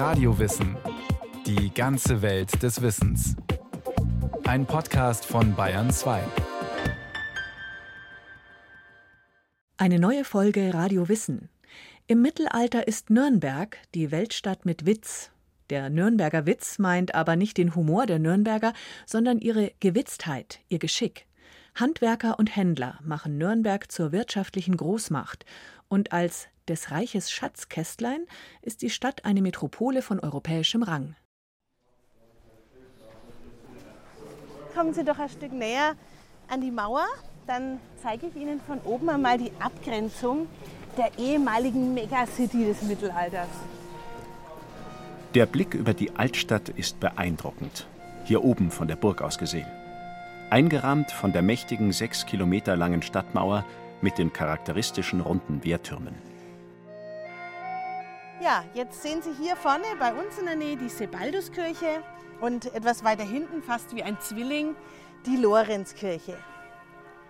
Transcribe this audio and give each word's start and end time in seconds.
Radiowissen. 0.00 0.78
Die 1.44 1.74
ganze 1.74 2.22
Welt 2.22 2.62
des 2.62 2.80
Wissens. 2.80 3.36
Ein 4.44 4.64
Podcast 4.64 5.26
von 5.26 5.54
Bayern 5.54 5.90
2. 5.90 6.22
Eine 9.76 9.98
neue 9.98 10.24
Folge 10.24 10.72
Radio 10.72 11.10
Wissen. 11.10 11.50
Im 12.06 12.22
Mittelalter 12.22 12.88
ist 12.88 13.10
Nürnberg 13.10 13.76
die 13.94 14.10
Weltstadt 14.10 14.64
mit 14.64 14.86
Witz. 14.86 15.32
Der 15.68 15.90
Nürnberger 15.90 16.46
Witz 16.46 16.78
meint 16.78 17.14
aber 17.14 17.36
nicht 17.36 17.58
den 17.58 17.74
Humor 17.74 18.06
der 18.06 18.18
Nürnberger, 18.18 18.72
sondern 19.04 19.38
ihre 19.38 19.72
Gewitztheit, 19.80 20.60
ihr 20.70 20.78
Geschick. 20.78 21.26
Handwerker 21.74 22.38
und 22.38 22.54
Händler 22.54 22.98
machen 23.02 23.38
Nürnberg 23.38 23.90
zur 23.90 24.12
wirtschaftlichen 24.12 24.76
Großmacht 24.76 25.44
und 25.88 26.12
als 26.12 26.48
des 26.68 26.90
Reiches 26.90 27.30
Schatzkästlein 27.30 28.26
ist 28.62 28.82
die 28.82 28.90
Stadt 28.90 29.24
eine 29.24 29.42
Metropole 29.42 30.02
von 30.02 30.20
europäischem 30.20 30.82
Rang. 30.82 31.16
Kommen 34.74 34.94
Sie 34.94 35.04
doch 35.04 35.18
ein 35.18 35.28
Stück 35.28 35.52
näher 35.52 35.94
an 36.48 36.60
die 36.60 36.70
Mauer, 36.70 37.06
dann 37.46 37.80
zeige 38.02 38.28
ich 38.28 38.36
Ihnen 38.36 38.60
von 38.60 38.80
oben 38.82 39.08
einmal 39.08 39.36
die 39.36 39.50
Abgrenzung 39.58 40.46
der 40.96 41.10
ehemaligen 41.18 41.92
Megacity 41.94 42.64
des 42.66 42.82
Mittelalters. 42.82 43.48
Der 45.34 45.46
Blick 45.46 45.74
über 45.74 45.94
die 45.94 46.16
Altstadt 46.16 46.68
ist 46.70 47.00
beeindruckend, 47.00 47.86
hier 48.24 48.44
oben 48.44 48.70
von 48.70 48.88
der 48.88 48.96
Burg 48.96 49.22
aus 49.22 49.38
gesehen. 49.38 49.79
Eingerahmt 50.50 51.12
von 51.12 51.32
der 51.32 51.42
mächtigen 51.42 51.92
sechs 51.92 52.26
Kilometer 52.26 52.76
langen 52.76 53.02
Stadtmauer 53.02 53.64
mit 54.02 54.18
den 54.18 54.32
charakteristischen 54.32 55.20
runden 55.20 55.62
Wehrtürmen. 55.62 56.14
Ja, 58.42 58.64
jetzt 58.74 59.00
sehen 59.00 59.22
Sie 59.22 59.32
hier 59.40 59.54
vorne 59.54 59.84
bei 60.00 60.12
uns 60.12 60.38
in 60.38 60.46
der 60.46 60.56
Nähe 60.56 60.76
die 60.76 60.88
Sebalduskirche 60.88 62.02
und 62.40 62.74
etwas 62.74 63.04
weiter 63.04 63.22
hinten, 63.22 63.62
fast 63.62 63.94
wie 63.94 64.02
ein 64.02 64.18
Zwilling, 64.18 64.74
die 65.24 65.36
Lorenzkirche. 65.36 66.36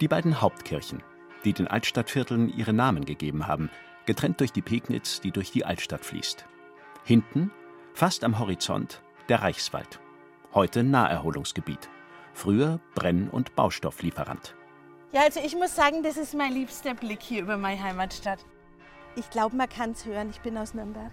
Die 0.01 0.09
beiden 0.09 0.41
Hauptkirchen, 0.41 1.03
die 1.45 1.53
den 1.53 1.69
Altstadtvierteln 1.69 2.49
ihre 2.49 2.73
Namen 2.73 3.05
gegeben 3.05 3.47
haben, 3.47 3.69
getrennt 4.07 4.41
durch 4.41 4.53
die 4.53 4.63
Pegnitz, 4.63 5.21
die 5.21 5.31
durch 5.31 5.51
die 5.51 5.67
Altstadt 5.67 6.07
fließt. 6.07 6.47
Hinten, 7.05 7.51
fast 7.93 8.25
am 8.25 8.39
Horizont, 8.39 9.03
der 9.29 9.43
Reichswald. 9.43 10.01
Heute 10.55 10.83
Naherholungsgebiet. 10.85 11.91
Früher 12.35 12.81
Brenn- 12.95 13.29
und 13.29 13.55
Baustofflieferant. 13.55 14.55
Ja, 15.13 15.23
also 15.23 15.41
ich 15.45 15.57
muss 15.57 15.75
sagen, 15.75 16.03
das 16.03 16.17
ist 16.17 16.35
mein 16.35 16.53
liebster 16.53 16.95
Blick 16.95 17.21
hier 17.21 17.43
über 17.43 17.57
meine 17.57 17.83
Heimatstadt. 17.83 18.39
Ich 19.17 19.29
glaube, 19.31 19.57
man 19.57 19.69
kann 19.69 19.91
es 19.91 20.07
hören. 20.07 20.31
Ich 20.31 20.41
bin 20.41 20.57
aus 20.57 20.73
Nürnberg. 20.73 21.11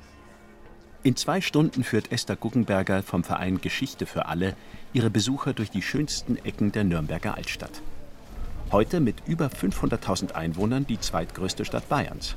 In 1.03 1.15
zwei 1.15 1.41
Stunden 1.41 1.83
führt 1.83 2.11
Esther 2.11 2.35
Guggenberger 2.35 3.01
vom 3.01 3.23
Verein 3.23 3.61
Geschichte 3.61 4.05
für 4.05 4.25
alle 4.25 4.55
ihre 4.93 5.09
Besucher 5.09 5.53
durch 5.53 5.71
die 5.71 5.81
schönsten 5.81 6.37
Ecken 6.37 6.71
der 6.71 6.83
Nürnberger 6.83 7.35
Altstadt. 7.35 7.81
Heute 8.71 8.99
mit 8.99 9.15
über 9.25 9.47
500.000 9.47 10.33
Einwohnern 10.33 10.85
die 10.85 10.99
zweitgrößte 10.99 11.65
Stadt 11.65 11.87
Bayerns. 11.87 12.35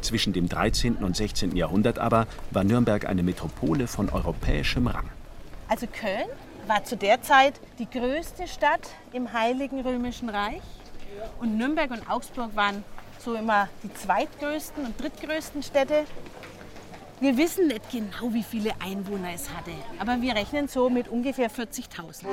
Zwischen 0.00 0.32
dem 0.32 0.48
13. 0.48 0.96
und 0.96 1.16
16. 1.16 1.56
Jahrhundert 1.56 1.98
aber 1.98 2.26
war 2.50 2.62
Nürnberg 2.62 3.06
eine 3.06 3.22
Metropole 3.22 3.88
von 3.88 4.08
europäischem 4.10 4.86
Rang. 4.86 5.08
Also 5.68 5.86
Köln 5.86 6.28
war 6.66 6.84
zu 6.84 6.96
der 6.96 7.22
Zeit 7.22 7.60
die 7.78 7.88
größte 7.88 8.46
Stadt 8.46 8.88
im 9.12 9.32
Heiligen 9.32 9.80
Römischen 9.80 10.28
Reich 10.28 10.62
und 11.40 11.56
Nürnberg 11.56 11.90
und 11.90 12.10
Augsburg 12.10 12.54
waren 12.56 12.84
so 13.18 13.34
immer 13.34 13.68
die 13.82 13.92
zweitgrößten 13.92 14.84
und 14.84 15.00
drittgrößten 15.00 15.62
Städte. 15.62 16.04
Wir 17.20 17.36
wissen 17.36 17.68
nicht 17.68 17.90
genau, 17.90 18.32
wie 18.32 18.42
viele 18.42 18.72
Einwohner 18.80 19.30
es 19.34 19.48
hatte, 19.50 19.70
aber 19.98 20.20
wir 20.20 20.34
rechnen 20.34 20.68
so 20.68 20.90
mit 20.90 21.08
ungefähr 21.08 21.50
40.000. 21.50 22.26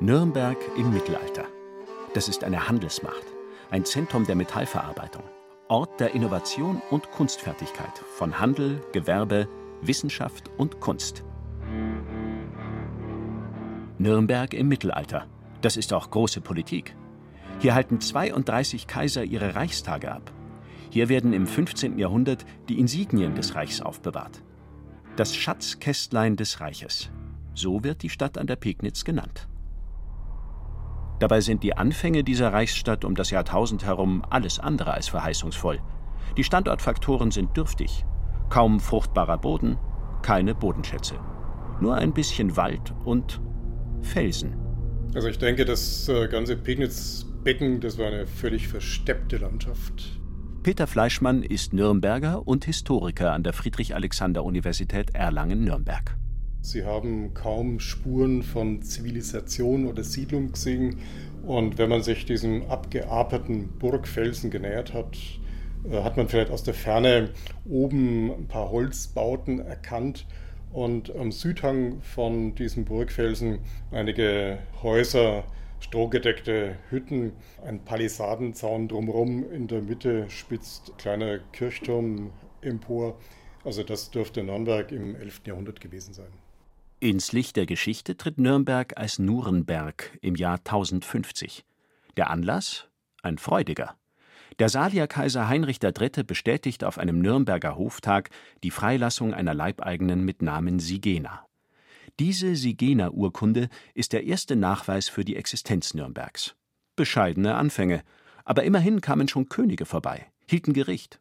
Nürnberg 0.00 0.58
im 0.76 0.92
Mittelalter. 0.92 1.44
Das 2.14 2.28
ist 2.28 2.44
eine 2.44 2.68
Handelsmacht, 2.68 3.26
ein 3.70 3.84
Zentrum 3.84 4.26
der 4.26 4.34
Metallverarbeitung, 4.34 5.22
Ort 5.68 6.00
der 6.00 6.14
Innovation 6.14 6.80
und 6.90 7.10
Kunstfertigkeit 7.10 7.98
von 8.16 8.38
Handel, 8.38 8.80
Gewerbe, 8.92 9.48
Wissenschaft 9.82 10.50
und 10.56 10.80
Kunst. 10.80 11.24
Nürnberg 13.98 14.54
im 14.54 14.68
Mittelalter. 14.68 15.26
Das 15.60 15.76
ist 15.76 15.92
auch 15.92 16.10
große 16.10 16.40
Politik. 16.40 16.94
Hier 17.60 17.74
halten 17.74 18.00
32 18.00 18.86
Kaiser 18.86 19.24
ihre 19.24 19.54
Reichstage 19.54 20.12
ab. 20.12 20.32
Hier 20.90 21.08
werden 21.08 21.32
im 21.32 21.46
15. 21.46 21.98
Jahrhundert 21.98 22.46
die 22.68 22.78
Insignien 22.78 23.34
des 23.34 23.54
Reichs 23.54 23.80
aufbewahrt. 23.80 24.42
Das 25.16 25.34
Schatzkästlein 25.34 26.36
des 26.36 26.60
Reiches. 26.60 27.10
So 27.54 27.82
wird 27.82 28.02
die 28.02 28.10
Stadt 28.10 28.38
an 28.38 28.46
der 28.46 28.56
Pegnitz 28.56 29.04
genannt. 29.04 29.48
Dabei 31.18 31.40
sind 31.40 31.64
die 31.64 31.76
Anfänge 31.76 32.22
dieser 32.22 32.52
Reichsstadt 32.52 33.04
um 33.04 33.16
das 33.16 33.30
Jahrtausend 33.30 33.84
herum 33.84 34.22
alles 34.30 34.60
andere 34.60 34.92
als 34.92 35.08
verheißungsvoll. 35.08 35.80
Die 36.36 36.44
Standortfaktoren 36.44 37.32
sind 37.32 37.56
dürftig. 37.56 38.04
Kaum 38.50 38.80
fruchtbarer 38.80 39.38
Boden, 39.38 39.76
keine 40.22 40.54
Bodenschätze. 40.54 41.14
Nur 41.80 41.96
ein 41.96 42.12
bisschen 42.12 42.56
Wald 42.56 42.94
und 43.04 43.40
Felsen. 44.00 44.56
Also 45.14 45.28
ich 45.28 45.38
denke, 45.38 45.64
das 45.64 46.08
äh, 46.08 46.28
ganze 46.28 46.56
Pegnitzbecken, 46.56 47.80
das 47.80 47.98
war 47.98 48.06
eine 48.06 48.26
völlig 48.26 48.68
versteppte 48.68 49.36
Landschaft. 49.36 50.18
Peter 50.62 50.86
Fleischmann 50.86 51.42
ist 51.42 51.72
Nürnberger 51.72 52.46
und 52.46 52.64
Historiker 52.64 53.32
an 53.32 53.42
der 53.42 53.52
Friedrich-Alexander-Universität 53.52 55.14
Erlangen-Nürnberg. 55.14 56.16
Sie 56.60 56.84
haben 56.84 57.32
kaum 57.32 57.80
Spuren 57.80 58.42
von 58.42 58.82
Zivilisation 58.82 59.86
oder 59.86 60.04
Siedlung 60.04 60.52
gesehen. 60.52 60.98
Und 61.46 61.78
wenn 61.78 61.88
man 61.88 62.02
sich 62.02 62.26
diesem 62.26 62.68
abgeaperten 62.68 63.68
Burgfelsen 63.78 64.50
genähert 64.50 64.92
hat, 64.92 65.16
hat 65.92 66.16
man 66.16 66.28
vielleicht 66.28 66.50
aus 66.50 66.62
der 66.62 66.74
Ferne 66.74 67.30
oben 67.68 68.30
ein 68.32 68.48
paar 68.48 68.70
Holzbauten 68.70 69.60
erkannt 69.60 70.26
und 70.72 71.14
am 71.16 71.32
Südhang 71.32 72.02
von 72.02 72.54
diesem 72.54 72.84
Burgfelsen 72.84 73.60
einige 73.90 74.58
Häuser, 74.82 75.44
strohgedeckte 75.80 76.76
Hütten, 76.90 77.32
ein 77.64 77.84
Palisadenzaun 77.84 78.88
drumherum. 78.88 79.50
In 79.50 79.66
der 79.66 79.82
Mitte 79.82 80.28
spitzt 80.28 80.92
kleiner 80.98 81.38
Kirchturm 81.52 82.32
empor. 82.60 83.18
Also 83.64 83.82
das 83.82 84.10
dürfte 84.10 84.42
Nürnberg 84.42 84.92
im 84.92 85.16
11. 85.16 85.42
Jahrhundert 85.46 85.80
gewesen 85.80 86.12
sein. 86.14 86.32
Ins 87.00 87.32
Licht 87.32 87.56
der 87.56 87.66
Geschichte 87.66 88.16
tritt 88.16 88.38
Nürnberg 88.38 88.96
als 88.96 89.18
Nuremberg 89.18 90.18
im 90.20 90.34
Jahr 90.34 90.58
1050. 90.58 91.64
Der 92.16 92.30
Anlass? 92.30 92.88
Ein 93.22 93.38
freudiger. 93.38 93.96
Der 94.58 94.68
Salierkaiser 94.68 95.48
Heinrich 95.48 95.78
III. 95.80 96.24
bestätigt 96.24 96.82
auf 96.82 96.98
einem 96.98 97.20
Nürnberger 97.20 97.76
Hoftag 97.76 98.30
die 98.64 98.72
Freilassung 98.72 99.32
einer 99.32 99.54
Leibeigenen 99.54 100.24
mit 100.24 100.42
Namen 100.42 100.80
Sigena. 100.80 101.46
Diese 102.18 102.56
Sigena-Urkunde 102.56 103.68
ist 103.94 104.12
der 104.12 104.24
erste 104.24 104.56
Nachweis 104.56 105.08
für 105.08 105.24
die 105.24 105.36
Existenz 105.36 105.94
Nürnbergs. 105.94 106.56
Bescheidene 106.96 107.54
Anfänge, 107.54 108.02
aber 108.44 108.64
immerhin 108.64 109.00
kamen 109.00 109.28
schon 109.28 109.48
Könige 109.48 109.86
vorbei, 109.86 110.26
hielten 110.50 110.72
Gericht. 110.72 111.20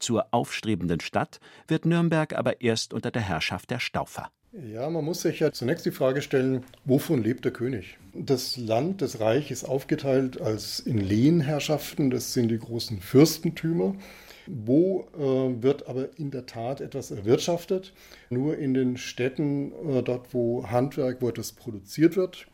Zur 0.00 0.28
aufstrebenden 0.32 1.00
Stadt 1.00 1.40
wird 1.66 1.84
Nürnberg 1.84 2.32
aber 2.32 2.62
erst 2.62 2.94
unter 2.94 3.10
der 3.10 3.20
Herrschaft 3.20 3.70
der 3.70 3.80
Staufer. 3.80 4.30
Ja, 4.52 4.88
man 4.88 5.04
muss 5.04 5.20
sich 5.20 5.40
ja 5.40 5.52
zunächst 5.52 5.84
die 5.84 5.90
Frage 5.90 6.22
stellen, 6.22 6.64
wovon 6.86 7.22
lebt 7.22 7.44
der 7.44 7.52
König? 7.52 7.98
Das 8.14 8.56
Land, 8.56 9.02
das 9.02 9.20
Reich 9.20 9.50
ist 9.50 9.64
aufgeteilt 9.64 10.40
als 10.40 10.80
in 10.80 10.96
Lehenherrschaften, 10.96 12.10
das 12.10 12.32
sind 12.32 12.48
die 12.48 12.58
großen 12.58 13.00
Fürstentümer. 13.00 13.94
Wo 14.46 15.06
äh, 15.14 15.62
wird 15.62 15.86
aber 15.86 16.08
in 16.18 16.30
der 16.30 16.46
Tat 16.46 16.80
etwas 16.80 17.10
erwirtschaftet? 17.10 17.92
Nur 18.30 18.56
in 18.56 18.72
den 18.72 18.96
Städten, 18.96 19.72
äh, 19.86 20.02
dort 20.02 20.32
wo 20.32 20.66
Handwerk, 20.66 21.20
wo 21.20 21.28
etwas 21.28 21.52
produziert 21.52 22.16
wird, 22.16 22.46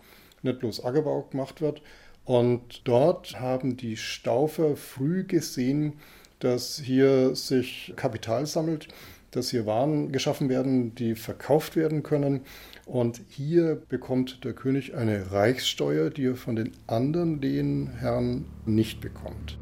nicht 0.42 0.58
bloß 0.58 0.84
Ackerbau 0.84 1.22
gemacht 1.22 1.60
wird. 1.60 1.80
Und 2.24 2.88
dort 2.88 3.38
haben 3.38 3.76
die 3.76 3.96
Staufer 3.96 4.74
früh 4.74 5.22
gesehen, 5.22 5.92
dass 6.40 6.80
hier 6.80 7.36
sich 7.36 7.92
Kapital 7.94 8.46
sammelt 8.46 8.88
dass 9.36 9.50
hier 9.50 9.66
Waren 9.66 10.12
geschaffen 10.12 10.48
werden, 10.48 10.94
die 10.94 11.14
verkauft 11.14 11.76
werden 11.76 12.02
können. 12.02 12.40
Und 12.86 13.20
hier 13.28 13.82
bekommt 13.88 14.44
der 14.44 14.52
König 14.52 14.94
eine 14.94 15.32
Reichssteuer, 15.32 16.10
die 16.10 16.26
er 16.26 16.36
von 16.36 16.56
den 16.56 16.72
anderen 16.86 17.40
Lehenherren 17.40 18.46
nicht 18.66 19.00
bekommt. 19.00 19.58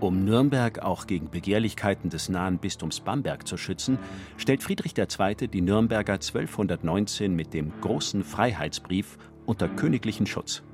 Um 0.00 0.24
Nürnberg 0.24 0.80
auch 0.80 1.06
gegen 1.06 1.30
Begehrlichkeiten 1.30 2.10
des 2.10 2.28
nahen 2.28 2.58
Bistums 2.58 2.98
Bamberg 3.00 3.46
zu 3.46 3.56
schützen, 3.56 3.98
stellt 4.36 4.62
Friedrich 4.62 4.98
II. 4.98 5.46
die 5.46 5.60
Nürnberger 5.60 6.14
1219 6.14 7.34
mit 7.34 7.54
dem 7.54 7.72
Großen 7.80 8.24
Freiheitsbrief 8.24 9.16
unter 9.46 9.68
königlichen 9.68 10.26
Schutz. 10.26 10.64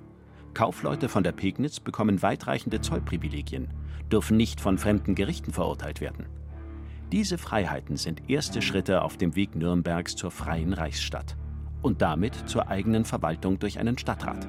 Kaufleute 0.55 1.11
von 1.11 1.23
der 1.23 1.33
Pegnitz 1.33 1.79
bekommen 1.79 2.23
weitreichende 2.23 2.81
Zollprivilegien, 2.81 3.69
dürfen 4.11 4.39
nicht 4.39 4.63
von 4.63 4.79
fremden 4.79 5.15
Gerichten 5.15 5.53
verurteilt 5.53 6.01
werden. 6.01 6.25
Diese 7.13 7.39
Freiheiten 7.39 7.97
sind 7.97 8.29
erste 8.29 8.61
Schritte 8.61 9.01
auf 9.01 9.17
dem 9.17 9.35
Weg 9.35 9.57
Nürnbergs 9.57 10.15
zur 10.15 10.31
freien 10.31 10.75
Reichsstadt 10.75 11.37
und 11.81 12.03
damit 12.03 12.35
zur 12.47 12.69
eigenen 12.69 13.07
Verwaltung 13.07 13.59
durch 13.59 13.79
einen 13.79 13.97
Stadtrat. 13.97 14.47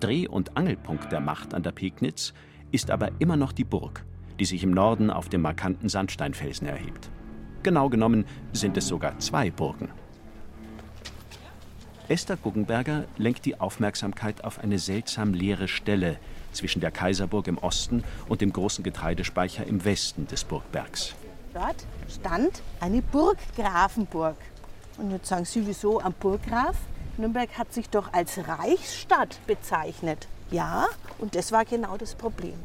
Dreh- 0.00 0.26
und 0.26 0.56
Angelpunkt 0.56 1.12
der 1.12 1.20
Macht 1.20 1.52
an 1.52 1.62
der 1.62 1.72
Pegnitz 1.72 2.32
ist 2.72 2.90
aber 2.90 3.10
immer 3.18 3.36
noch 3.36 3.52
die 3.52 3.64
Burg, 3.64 4.06
die 4.40 4.46
sich 4.46 4.62
im 4.62 4.70
Norden 4.70 5.10
auf 5.10 5.28
dem 5.28 5.42
markanten 5.42 5.90
Sandsteinfelsen 5.90 6.66
erhebt. 6.66 7.10
Genau 7.62 7.90
genommen 7.90 8.24
sind 8.54 8.78
es 8.78 8.88
sogar 8.88 9.18
zwei 9.18 9.50
Burgen. 9.50 9.90
Esther 12.08 12.36
Guggenberger 12.38 13.04
lenkt 13.18 13.44
die 13.44 13.60
Aufmerksamkeit 13.60 14.42
auf 14.42 14.58
eine 14.58 14.78
seltsam 14.78 15.34
leere 15.34 15.68
Stelle 15.68 16.18
zwischen 16.52 16.80
der 16.80 16.90
Kaiserburg 16.90 17.46
im 17.46 17.58
Osten 17.58 18.04
und 18.26 18.40
dem 18.40 18.54
großen 18.54 18.84
Getreidespeicher 18.84 19.66
im 19.66 19.84
Westen 19.84 20.26
des 20.26 20.44
Burgbergs. 20.44 21.14
Dort 21.54 21.86
stand 22.08 22.62
eine 22.80 23.00
Burggrafenburg. 23.00 24.36
Und 24.98 25.12
jetzt 25.12 25.28
sagen 25.28 25.44
Sie, 25.44 25.66
wieso 25.66 26.00
am 26.00 26.12
Burggraf? 26.12 26.76
Nürnberg 27.16 27.56
hat 27.56 27.72
sich 27.72 27.88
doch 27.88 28.12
als 28.12 28.48
Reichsstadt 28.48 29.38
bezeichnet. 29.46 30.26
Ja, 30.50 30.88
und 31.18 31.36
das 31.36 31.52
war 31.52 31.64
genau 31.64 31.96
das 31.96 32.16
Problem. 32.16 32.58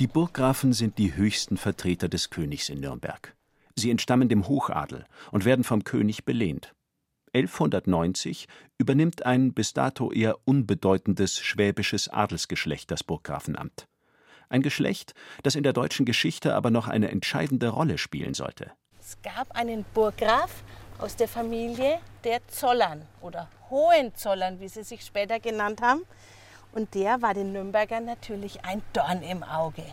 Die 0.00 0.08
Burggrafen 0.08 0.72
sind 0.72 0.98
die 0.98 1.14
höchsten 1.14 1.56
Vertreter 1.56 2.08
des 2.08 2.30
Königs 2.30 2.68
in 2.68 2.80
Nürnberg. 2.80 3.36
Sie 3.76 3.92
entstammen 3.92 4.28
dem 4.28 4.48
Hochadel 4.48 5.04
und 5.30 5.44
werden 5.44 5.62
vom 5.62 5.84
König 5.84 6.24
belehnt. 6.24 6.74
1190 7.32 8.48
übernimmt 8.76 9.24
ein 9.24 9.52
bis 9.52 9.72
dato 9.72 10.10
eher 10.10 10.36
unbedeutendes 10.44 11.38
schwäbisches 11.38 12.08
Adelsgeschlecht 12.08 12.90
das 12.90 13.04
Burggrafenamt. 13.04 13.86
Ein 14.48 14.62
Geschlecht, 14.62 15.14
das 15.42 15.54
in 15.54 15.62
der 15.62 15.72
deutschen 15.72 16.06
Geschichte 16.06 16.54
aber 16.54 16.70
noch 16.70 16.88
eine 16.88 17.10
entscheidende 17.10 17.68
Rolle 17.68 17.98
spielen 17.98 18.34
sollte. 18.34 18.70
Es 19.00 19.20
gab 19.22 19.54
einen 19.56 19.84
Burggraf 19.94 20.62
aus 20.98 21.16
der 21.16 21.28
Familie 21.28 21.98
der 22.24 22.46
Zollern 22.48 23.06
oder 23.20 23.48
Hohenzollern, 23.70 24.60
wie 24.60 24.68
sie 24.68 24.82
sich 24.82 25.04
später 25.04 25.40
genannt 25.40 25.82
haben. 25.82 26.02
Und 26.72 26.94
der 26.94 27.22
war 27.22 27.34
den 27.34 27.52
Nürnbergern 27.52 28.04
natürlich 28.04 28.64
ein 28.64 28.82
Dorn 28.92 29.22
im 29.22 29.42
Auge. 29.42 29.84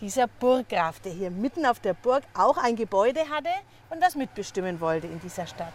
Dieser 0.00 0.28
Burggraf, 0.28 1.00
der 1.00 1.12
hier 1.12 1.30
mitten 1.30 1.66
auf 1.66 1.80
der 1.80 1.94
Burg 1.94 2.22
auch 2.34 2.56
ein 2.56 2.76
Gebäude 2.76 3.28
hatte 3.28 3.50
und 3.90 4.00
das 4.00 4.14
mitbestimmen 4.14 4.80
wollte 4.80 5.08
in 5.08 5.20
dieser 5.20 5.46
Stadt. 5.46 5.74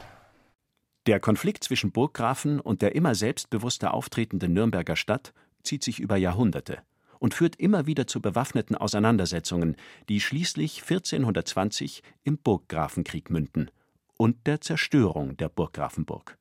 Der 1.05 1.19
Konflikt 1.19 1.65
zwischen 1.65 1.91
Burggrafen 1.91 2.61
und 2.61 2.81
der 2.81 2.95
immer 2.95 3.13
selbstbewusster 3.13 3.93
auftretenden 3.93 4.53
Nürnberger 4.53 4.95
Stadt 4.95 5.33
zieht 5.63 5.83
sich 5.83 5.99
über 5.99 6.15
Jahrhunderte 6.15 6.81
und 7.23 7.33
führt 7.33 7.55
immer 7.55 7.87
wieder 7.87 8.05
zu 8.05 8.19
bewaffneten 8.19 8.75
Auseinandersetzungen, 8.75 9.77
die 10.09 10.19
schließlich 10.19 10.81
1420 10.81 12.03
im 12.25 12.37
Burggrafenkrieg 12.37 13.29
münden 13.29 13.71
und 14.17 14.45
der 14.45 14.59
Zerstörung 14.59 15.37
der 15.37 15.47
Burggrafenburg. 15.47 16.37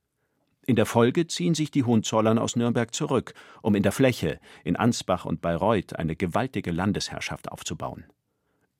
In 0.65 0.75
der 0.75 0.85
Folge 0.85 1.25
ziehen 1.27 1.55
sich 1.55 1.71
die 1.71 1.85
Hohenzollern 1.85 2.37
aus 2.37 2.57
Nürnberg 2.57 2.93
zurück, 2.93 3.33
um 3.61 3.75
in 3.75 3.83
der 3.83 3.93
Fläche, 3.93 4.41
in 4.65 4.75
Ansbach 4.75 5.23
und 5.23 5.39
Bayreuth, 5.39 5.95
eine 5.95 6.17
gewaltige 6.17 6.71
Landesherrschaft 6.71 7.49
aufzubauen. 7.49 8.03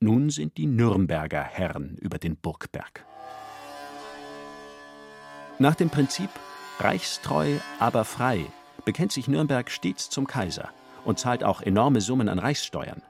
Nun 0.02 0.30
sind 0.30 0.58
die 0.58 0.68
Nürnberger 0.68 1.42
Herren 1.42 1.98
über 2.02 2.18
den 2.18 2.36
Burgberg. 2.36 3.06
Nach 5.58 5.76
dem 5.76 5.90
Prinzip 5.90 6.30
Reichstreu, 6.80 7.60
aber 7.80 8.04
frei 8.04 8.46
bekennt 8.84 9.14
sich 9.14 9.30
Nürnberg 9.30 9.72
stets 9.72 10.10
zum 10.10 10.28
Kaiser 10.28 10.70
und 11.06 11.20
zahlt 11.20 11.44
auch 11.44 11.62
enorme 11.62 12.02
Summen 12.02 12.30
an 12.30 12.40
Reichssteuern. 12.40 13.02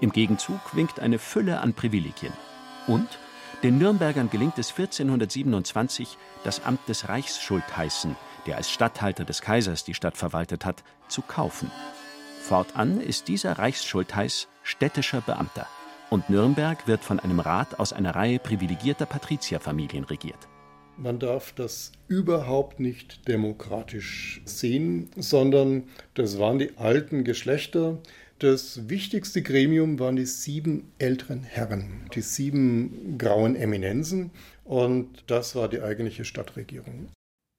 Im 0.00 0.12
Gegenzug 0.12 0.60
winkt 0.74 1.00
eine 1.00 1.18
Fülle 1.18 1.60
an 1.60 1.74
Privilegien. 1.74 2.32
Und 2.86 3.08
den 3.62 3.78
Nürnbergern 3.78 4.28
gelingt 4.30 4.58
es 4.58 4.70
1427, 4.70 6.18
das 6.42 6.64
Amt 6.64 6.86
des 6.88 7.08
Reichsschultheißen, 7.08 8.16
der 8.46 8.56
als 8.56 8.70
Statthalter 8.70 9.24
des 9.24 9.40
Kaisers 9.40 9.84
die 9.84 9.94
Stadt 9.94 10.16
verwaltet 10.16 10.64
hat, 10.64 10.84
zu 11.08 11.22
kaufen. 11.22 11.70
Fortan 12.42 13.00
ist 13.00 13.28
dieser 13.28 13.58
Reichsschultheiß 13.58 14.48
städtischer 14.62 15.22
Beamter 15.22 15.66
und 16.10 16.28
Nürnberg 16.28 16.86
wird 16.86 17.02
von 17.02 17.18
einem 17.20 17.40
Rat 17.40 17.78
aus 17.80 17.92
einer 17.92 18.14
Reihe 18.14 18.38
privilegierter 18.38 19.06
Patrizierfamilien 19.06 20.04
regiert. 20.04 20.48
Man 20.96 21.18
darf 21.18 21.52
das 21.52 21.92
überhaupt 22.08 22.78
nicht 22.80 23.26
demokratisch 23.26 24.40
sehen, 24.44 25.10
sondern 25.16 25.84
das 26.14 26.38
waren 26.38 26.58
die 26.58 26.76
alten 26.76 27.24
Geschlechter, 27.24 27.98
das 28.38 28.88
wichtigste 28.88 29.42
Gremium 29.42 29.98
waren 29.98 30.16
die 30.16 30.26
sieben 30.26 30.92
älteren 30.98 31.44
Herren, 31.44 32.08
die 32.14 32.20
sieben 32.20 33.16
grauen 33.16 33.54
Eminenzen. 33.54 34.32
Und 34.64 35.24
das 35.28 35.54
war 35.54 35.68
die 35.68 35.80
eigentliche 35.80 36.24
Stadtregierung. 36.24 37.10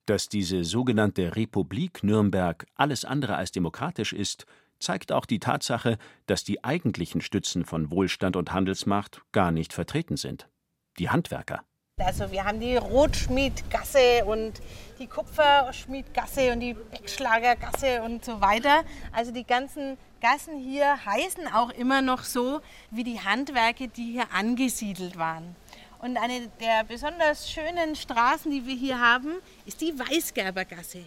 Dass 0.06 0.30
diese 0.30 0.64
sogenannte 0.64 1.36
Republik 1.36 2.04
Nürnberg 2.04 2.68
alles 2.76 3.06
andere 3.06 3.36
als 3.36 3.52
demokratisch 3.52 4.14
ist, 4.14 4.46
zeigt 4.80 5.12
auch 5.12 5.26
die 5.26 5.40
Tatsache, 5.40 5.98
dass 6.28 6.44
die 6.44 6.64
eigentlichen 6.64 7.22
Stützen 7.22 7.66
von 7.66 7.90
Wohlstand 7.90 8.36
und 8.36 8.52
Handelsmacht 8.52 9.22
gar 9.32 9.52
nicht 9.52 9.74
vertreten 9.74 10.18
sind. 10.18 10.50
Die 11.00 11.10
Handwerker. 11.10 11.64
Also 11.98 12.30
wir 12.30 12.44
haben 12.44 12.60
die 12.60 12.76
Rotschmiedgasse 12.76 14.26
und 14.26 14.62
die 15.00 15.08
Kupferschmiedgasse 15.08 16.52
und 16.52 16.60
die 16.60 16.74
Beckschlagergasse 16.74 18.04
und 18.04 18.26
so 18.26 18.42
weiter. 18.42 18.84
Also 19.14 19.32
die 19.32 19.46
ganzen 19.46 19.98
Gassen 20.20 20.60
hier 20.60 21.06
heißen 21.06 21.48
auch 21.54 21.70
immer 21.70 22.02
noch 22.02 22.24
so 22.24 22.60
wie 22.92 23.06
die 23.06 23.22
Handwerke, 23.22 23.88
die 23.88 24.12
hier 24.12 24.26
angesiedelt 24.34 25.18
waren. 25.18 25.56
Und 26.00 26.18
eine 26.18 26.50
der 26.60 26.84
besonders 26.84 27.50
schönen 27.50 27.96
Straßen, 27.96 28.52
die 28.52 28.66
wir 28.66 28.76
hier 28.76 29.00
haben, 29.00 29.36
ist 29.66 29.80
die 29.80 29.98
Weißgerbergasse. 29.98 31.06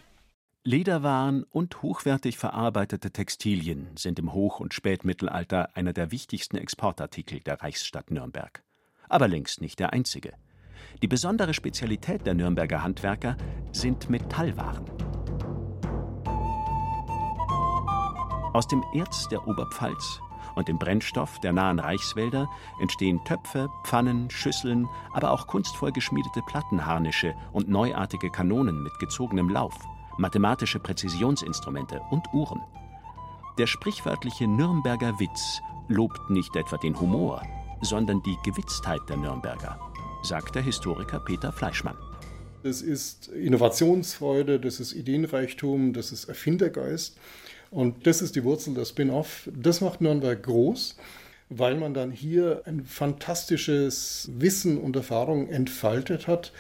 Lederwaren 0.65 1.45
und 1.45 1.83
hochwertig 1.83 2.39
verarbeitete 2.39 3.11
Textilien 3.11 3.89
sind 3.97 4.19
im 4.19 4.33
Hoch- 4.33 4.59
und 4.59 4.73
Spätmittelalter 4.73 5.77
einer 5.77 5.93
der 5.93 6.11
wichtigsten 6.11 6.57
Exportartikel 6.57 7.41
der 7.41 7.61
Reichsstadt 7.61 8.11
Nürnberg. 8.11 8.63
Aber 9.11 9.29
längst 9.29 9.61
nicht 9.61 9.79
der 9.81 9.93
einzige. 9.93 10.33
Die 11.03 11.09
besondere 11.09 11.55
Spezialität 11.55 12.27
der 12.27 12.35
Nürnberger 12.35 12.83
Handwerker 12.83 13.37
sind 13.73 14.11
Metallwaren. 14.11 14.85
Aus 18.53 18.67
dem 18.67 18.83
Erz 18.95 19.29
der 19.29 19.47
Oberpfalz 19.47 20.21
und 20.57 20.67
dem 20.67 20.79
Brennstoff 20.79 21.39
der 21.41 21.53
nahen 21.53 21.79
Reichswälder 21.79 22.49
entstehen 22.81 23.23
Töpfe, 23.25 23.69
Pfannen, 23.85 24.29
Schüsseln, 24.31 24.89
aber 25.13 25.31
auch 25.31 25.47
kunstvoll 25.47 25.93
geschmiedete 25.93 26.43
Plattenharnische 26.43 27.35
und 27.53 27.69
neuartige 27.69 28.31
Kanonen 28.31 28.83
mit 28.83 28.99
gezogenem 28.99 29.49
Lauf, 29.49 29.75
mathematische 30.17 30.81
Präzisionsinstrumente 30.81 32.01
und 32.11 32.27
Uhren. 32.33 32.61
Der 33.59 33.67
sprichwörtliche 33.67 34.49
Nürnberger 34.49 35.21
Witz 35.21 35.61
lobt 35.87 36.31
nicht 36.31 36.57
etwa 36.57 36.77
den 36.77 36.99
Humor, 36.99 37.43
sondern 37.81 38.23
die 38.23 38.37
Gewitztheit 38.43 39.01
der 39.09 39.19
Nürnberger 39.19 39.79
sagt 40.23 40.55
der 40.55 40.63
Historiker 40.63 41.21
Peter 41.21 41.53
Fleischmann. 41.53 41.97
Das 42.63 42.83
ist 42.83 43.29
Innovationsfreude, 43.29 44.59
das 44.59 44.81
ist 44.81 44.93
Ideenreichtum, 44.93 45.93
das 45.93 46.13
ist 46.13 46.25
Erfindergeist. 46.29 47.17
Und 47.71 48.07
das 48.07 48.23
ist 48.23 48.35
die 48.37 48.45
Wurzel 48.45 48.75
der 48.75 48.85
Spin-off. 48.85 49.49
Das 49.55 49.81
macht 49.81 50.01
Nürnberg 50.01 50.43
groß, 50.43 50.97
weil 51.51 51.77
man 51.77 51.95
dann 51.95 52.11
hier 52.11 52.63
ein 52.65 52.85
fantastisches 52.85 54.31
Wissen 54.35 54.79
und 54.79 54.97
Erfahrung 54.97 55.49
entfaltet 55.49 56.27
hat, 56.27 56.53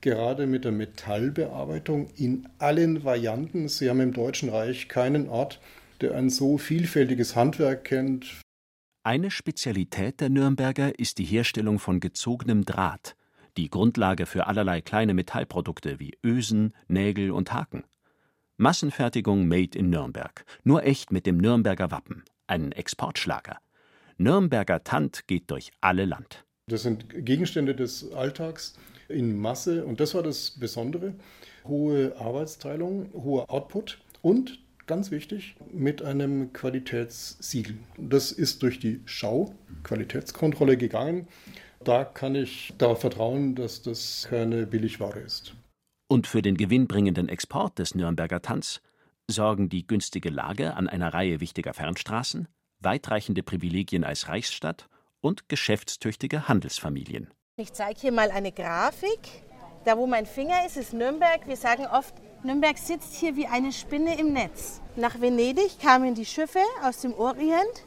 gerade 0.00 0.46
mit 0.46 0.64
der 0.64 0.72
Metallbearbeitung 0.72 2.08
in 2.16 2.48
allen 2.58 3.04
Varianten. 3.04 3.68
Sie 3.68 3.88
haben 3.88 4.00
im 4.00 4.12
Deutschen 4.12 4.48
Reich 4.48 4.88
keinen 4.88 5.28
Ort, 5.28 5.60
der 6.00 6.14
ein 6.14 6.30
so 6.30 6.58
vielfältiges 6.58 7.36
Handwerk 7.36 7.84
kennt, 7.84 8.26
eine 9.04 9.30
Spezialität 9.30 10.22
der 10.22 10.30
Nürnberger 10.30 10.98
ist 10.98 11.18
die 11.18 11.24
Herstellung 11.24 11.78
von 11.78 12.00
gezogenem 12.00 12.64
Draht, 12.64 13.16
die 13.58 13.68
Grundlage 13.68 14.24
für 14.24 14.46
allerlei 14.46 14.80
kleine 14.80 15.12
Metallprodukte 15.12 16.00
wie 16.00 16.16
Ösen, 16.24 16.72
Nägel 16.88 17.30
und 17.30 17.52
Haken. 17.52 17.84
Massenfertigung 18.56 19.46
made 19.46 19.78
in 19.78 19.90
Nürnberg, 19.90 20.46
nur 20.62 20.84
echt 20.84 21.12
mit 21.12 21.26
dem 21.26 21.36
Nürnberger 21.36 21.90
Wappen, 21.90 22.24
ein 22.46 22.72
Exportschlager. 22.72 23.58
Nürnberger 24.16 24.84
Tant 24.84 25.26
geht 25.26 25.50
durch 25.50 25.70
alle 25.82 26.06
Land. 26.06 26.46
Das 26.68 26.82
sind 26.82 27.26
Gegenstände 27.26 27.74
des 27.74 28.10
Alltags 28.14 28.78
in 29.08 29.36
Masse 29.36 29.84
und 29.84 30.00
das 30.00 30.14
war 30.14 30.22
das 30.22 30.52
Besondere. 30.52 31.14
Hohe 31.66 32.16
Arbeitsteilung, 32.18 33.12
hoher 33.12 33.50
Output 33.50 33.98
und 34.22 34.63
ganz 34.86 35.10
wichtig, 35.10 35.56
mit 35.72 36.02
einem 36.02 36.52
Qualitätssiegel. 36.52 37.76
Das 37.96 38.32
ist 38.32 38.62
durch 38.62 38.78
die 38.78 39.00
Schau 39.04 39.54
Qualitätskontrolle 39.82 40.76
gegangen. 40.76 41.28
Da 41.82 42.04
kann 42.04 42.34
ich 42.34 42.72
darauf 42.78 43.00
vertrauen, 43.00 43.54
dass 43.54 43.82
das 43.82 44.26
keine 44.28 44.66
Billigware 44.66 45.20
ist. 45.20 45.54
Und 46.08 46.26
für 46.26 46.42
den 46.42 46.56
gewinnbringenden 46.56 47.28
Export 47.28 47.78
des 47.78 47.94
Nürnberger 47.94 48.42
Tanz 48.42 48.80
sorgen 49.28 49.68
die 49.68 49.86
günstige 49.86 50.30
Lage 50.30 50.74
an 50.74 50.88
einer 50.88 51.12
Reihe 51.12 51.40
wichtiger 51.40 51.74
Fernstraßen, 51.74 52.48
weitreichende 52.80 53.42
Privilegien 53.42 54.04
als 54.04 54.28
Reichsstadt 54.28 54.88
und 55.20 55.48
geschäftstüchtige 55.48 56.48
Handelsfamilien. 56.48 57.32
Ich 57.56 57.72
zeige 57.72 58.00
hier 58.00 58.12
mal 58.12 58.30
eine 58.30 58.52
Grafik. 58.52 59.20
Da, 59.84 59.96
wo 59.96 60.06
mein 60.06 60.26
Finger 60.26 60.66
ist, 60.66 60.76
ist 60.76 60.92
Nürnberg. 60.92 61.46
Wir 61.46 61.56
sagen 61.56 61.86
oft, 61.86 62.14
Nürnberg 62.44 62.76
sitzt 62.76 63.14
hier 63.14 63.36
wie 63.36 63.46
eine 63.46 63.72
Spinne 63.72 64.18
im 64.20 64.34
Netz. 64.34 64.82
Nach 64.96 65.18
Venedig 65.18 65.80
kamen 65.80 66.14
die 66.14 66.26
Schiffe 66.26 66.58
aus 66.82 67.00
dem 67.00 67.14
Orient 67.14 67.86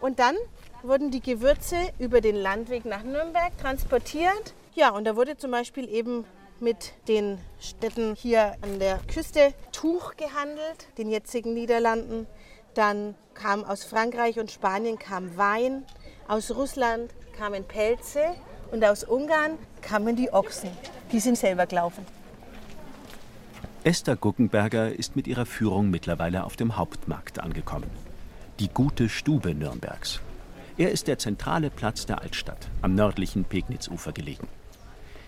und 0.00 0.18
dann 0.18 0.34
wurden 0.82 1.12
die 1.12 1.20
Gewürze 1.20 1.76
über 2.00 2.20
den 2.20 2.34
Landweg 2.34 2.84
nach 2.84 3.04
Nürnberg 3.04 3.56
transportiert. 3.58 4.54
Ja, 4.74 4.90
und 4.90 5.04
da 5.04 5.14
wurde 5.14 5.36
zum 5.36 5.52
Beispiel 5.52 5.88
eben 5.88 6.24
mit 6.58 6.94
den 7.06 7.38
Städten 7.60 8.16
hier 8.16 8.56
an 8.60 8.80
der 8.80 8.98
Küste 9.06 9.54
Tuch 9.70 10.16
gehandelt, 10.16 10.88
den 10.98 11.08
jetzigen 11.08 11.54
Niederlanden. 11.54 12.26
Dann 12.74 13.14
kam 13.34 13.62
aus 13.62 13.84
Frankreich 13.84 14.40
und 14.40 14.50
Spanien 14.50 14.98
kam 14.98 15.36
Wein, 15.36 15.84
aus 16.26 16.50
Russland 16.50 17.14
kamen 17.38 17.62
Pelze 17.62 18.34
und 18.72 18.84
aus 18.84 19.04
Ungarn 19.04 19.58
kamen 19.80 20.16
die 20.16 20.32
Ochsen. 20.32 20.70
Die 21.12 21.20
sind 21.20 21.38
selber 21.38 21.66
gelaufen. 21.66 22.04
Esther 23.84 24.14
Guckenberger 24.14 24.92
ist 24.92 25.16
mit 25.16 25.26
ihrer 25.26 25.44
Führung 25.44 25.90
mittlerweile 25.90 26.44
auf 26.44 26.54
dem 26.54 26.76
Hauptmarkt 26.76 27.40
angekommen. 27.40 27.90
Die 28.60 28.68
gute 28.68 29.08
Stube 29.08 29.56
Nürnbergs. 29.56 30.20
Er 30.78 30.92
ist 30.92 31.08
der 31.08 31.18
zentrale 31.18 31.68
Platz 31.68 32.06
der 32.06 32.22
Altstadt, 32.22 32.68
am 32.80 32.94
nördlichen 32.94 33.44
Pegnitzufer 33.44 34.12
gelegen. 34.12 34.46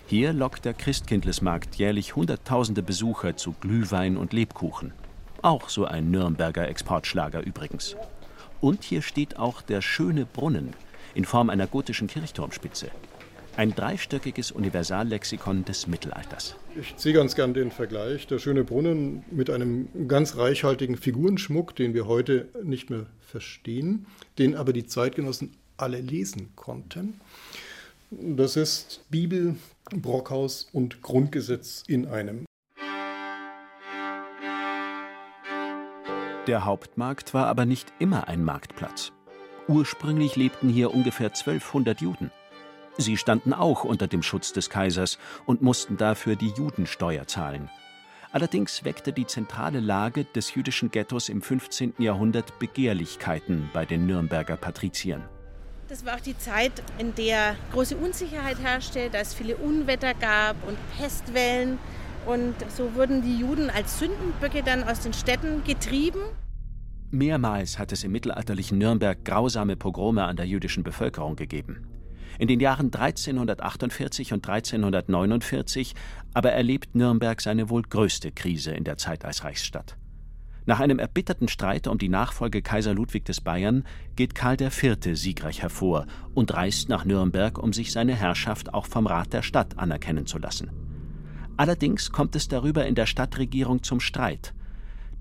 Hier 0.07 0.31
lockt 0.31 0.63
der 0.63 0.73
Christkindlesmarkt 0.73 1.75
jährlich 1.75 2.15
Hunderttausende 2.15 2.81
Besucher 2.81 3.35
zu 3.35 3.51
Glühwein 3.59 4.15
und 4.15 4.31
Lebkuchen. 4.31 4.93
Auch 5.41 5.67
so 5.67 5.83
ein 5.83 6.09
Nürnberger 6.09 6.69
Exportschlager 6.69 7.45
übrigens. 7.45 7.97
Und 8.61 8.85
hier 8.85 9.01
steht 9.01 9.37
auch 9.37 9.63
der 9.63 9.81
schöne 9.81 10.25
Brunnen 10.25 10.73
in 11.13 11.25
Form 11.25 11.49
einer 11.49 11.67
gotischen 11.67 12.07
Kirchturmspitze. 12.07 12.89
Ein 13.57 13.73
dreistöckiges 13.73 14.51
Universallexikon 14.51 15.63
des 15.63 15.87
Mittelalters. 15.87 16.57
Ich 16.77 16.97
ziehe 16.97 17.13
ganz 17.13 17.35
gern 17.35 17.53
den 17.53 17.71
Vergleich. 17.71 18.27
Der 18.27 18.37
schöne 18.37 18.65
Brunnen 18.65 19.23
mit 19.31 19.49
einem 19.49 19.87
ganz 20.09 20.35
reichhaltigen 20.35 20.97
Figurenschmuck, 20.97 21.73
den 21.73 21.93
wir 21.93 22.05
heute 22.05 22.49
nicht 22.63 22.89
mehr 22.89 23.05
verstehen, 23.21 24.07
den 24.39 24.55
aber 24.55 24.73
die 24.73 24.85
Zeitgenossen 24.85 25.55
alle 25.77 26.01
lesen 26.01 26.49
konnten. 26.57 27.21
Das 28.11 28.57
ist 28.57 29.05
Bibel, 29.09 29.55
Brockhaus 29.89 30.67
und 30.73 31.01
Grundgesetz 31.01 31.83
in 31.87 32.07
einem. 32.07 32.43
Der 36.47 36.65
Hauptmarkt 36.65 37.33
war 37.33 37.47
aber 37.47 37.65
nicht 37.65 37.93
immer 37.99 38.27
ein 38.27 38.43
Marktplatz. 38.43 39.13
Ursprünglich 39.69 40.35
lebten 40.35 40.67
hier 40.67 40.93
ungefähr 40.93 41.27
1200 41.27 42.01
Juden. 42.01 42.31
Sie 42.97 43.17
standen 43.17 43.53
auch 43.53 43.83
unter 43.83 44.07
dem 44.07 44.23
Schutz 44.23 44.53
des 44.53 44.69
Kaisers 44.69 45.19
und 45.45 45.61
mussten 45.61 45.97
dafür 45.97 46.35
die 46.35 46.49
Judensteuer 46.49 47.27
zahlen. 47.27 47.69
Allerdings 48.31 48.83
weckte 48.83 49.13
die 49.13 49.25
zentrale 49.25 49.79
Lage 49.79 50.25
des 50.25 50.55
jüdischen 50.55 50.91
Ghettos 50.91 51.29
im 51.29 51.41
15. 51.41 51.93
Jahrhundert 51.99 52.59
Begehrlichkeiten 52.59 53.69
bei 53.73 53.85
den 53.85 54.05
Nürnberger 54.05 54.57
Patriziern. 54.57 55.23
Das 55.87 56.05
war 56.05 56.15
auch 56.15 56.19
die 56.19 56.37
Zeit, 56.37 56.83
in 56.97 57.13
der 57.15 57.55
große 57.71 57.95
Unsicherheit 57.95 58.59
herrschte, 58.59 59.09
da 59.09 59.19
es 59.19 59.33
viele 59.33 59.55
Unwetter 59.55 60.13
gab 60.13 60.55
und 60.67 60.77
Pestwellen. 60.97 61.77
Und 62.25 62.55
so 62.75 62.95
wurden 62.95 63.21
die 63.21 63.37
Juden 63.37 63.69
als 63.69 63.99
Sündenböcke 63.99 64.63
dann 64.63 64.83
aus 64.83 65.01
den 65.01 65.13
Städten 65.13 65.63
getrieben. 65.63 66.19
Mehrmals 67.11 67.77
hat 67.77 67.91
es 67.91 68.03
im 68.03 68.11
mittelalterlichen 68.11 68.77
Nürnberg 68.77 69.23
grausame 69.23 69.75
Pogrome 69.75 70.23
an 70.23 70.35
der 70.35 70.47
jüdischen 70.47 70.83
Bevölkerung 70.83 71.35
gegeben. 71.35 71.87
In 72.37 72.47
den 72.47 72.59
Jahren 72.59 72.93
1348 72.93 74.33
und 74.33 74.47
1349 74.47 75.95
aber 76.33 76.51
erlebt 76.51 76.95
Nürnberg 76.95 77.39
seine 77.41 77.69
wohl 77.69 77.83
größte 77.83 78.31
Krise 78.31 78.71
in 78.71 78.83
der 78.83 78.97
Zeit 78.97 79.23
als 79.23 79.43
Reichsstadt. 79.43 79.97
Nach 80.67 80.79
einem 80.79 80.97
erbitterten 80.97 81.47
Streit 81.47 81.87
um 81.87 81.99
die 81.99 82.09
Nachfolge 82.09 82.63
Kaiser 82.63 82.95
Ludwig 82.95 83.23
des 83.25 83.39
Bayern 83.39 83.83
geht 84.15 84.33
Karl 84.33 84.59
IV. 84.59 84.97
siegreich 85.13 85.61
hervor 85.61 86.07
und 86.33 86.53
reist 86.53 86.89
nach 86.89 87.05
Nürnberg, 87.05 87.59
um 87.59 87.71
sich 87.71 87.91
seine 87.91 88.15
Herrschaft 88.15 88.73
auch 88.73 88.87
vom 88.87 89.05
Rat 89.05 89.31
der 89.31 89.43
Stadt 89.43 89.77
anerkennen 89.77 90.25
zu 90.25 90.39
lassen. 90.39 90.71
Allerdings 91.55 92.11
kommt 92.11 92.35
es 92.35 92.47
darüber 92.47 92.85
in 92.85 92.95
der 92.95 93.05
Stadtregierung 93.05 93.83
zum 93.83 93.99
Streit, 93.99 94.55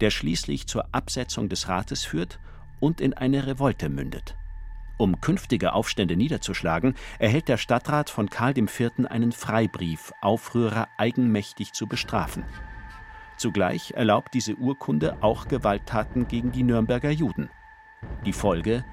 der 0.01 0.11
schließlich 0.11 0.67
zur 0.67 0.87
Absetzung 0.93 1.51
des 1.51 1.69
Rates 1.69 2.05
führt 2.05 2.41
und 2.81 3.01
in 3.01 3.13
eine 3.13 3.47
Revolte 3.47 3.89
mündet. 3.91 4.35
Um 4.97 5.21
künftige 5.21 5.73
Aufstände 5.73 6.17
niederzuschlagen, 6.17 6.95
erhält 7.19 7.49
der 7.49 7.57
Stadtrat 7.57 8.11
von 8.11 8.31
Karl 8.31 8.57
IV. 8.57 8.91
einen 9.09 9.33
Freibrief, 9.33 10.13
Aufrührer 10.21 10.89
eigenmächtig 10.99 11.73
zu 11.73 11.87
bestrafen. 11.87 12.45
Zugleich 13.37 13.93
erlaubt 13.93 14.33
diese 14.35 14.55
Urkunde 14.55 15.17
auch 15.21 15.49
Gewalttaten 15.49 16.29
gegen 16.29 16.53
die 16.53 16.63
Nürnberger 16.63 17.11
Juden. 17.11 17.51
Die 18.25 18.33
Folge 18.33 18.85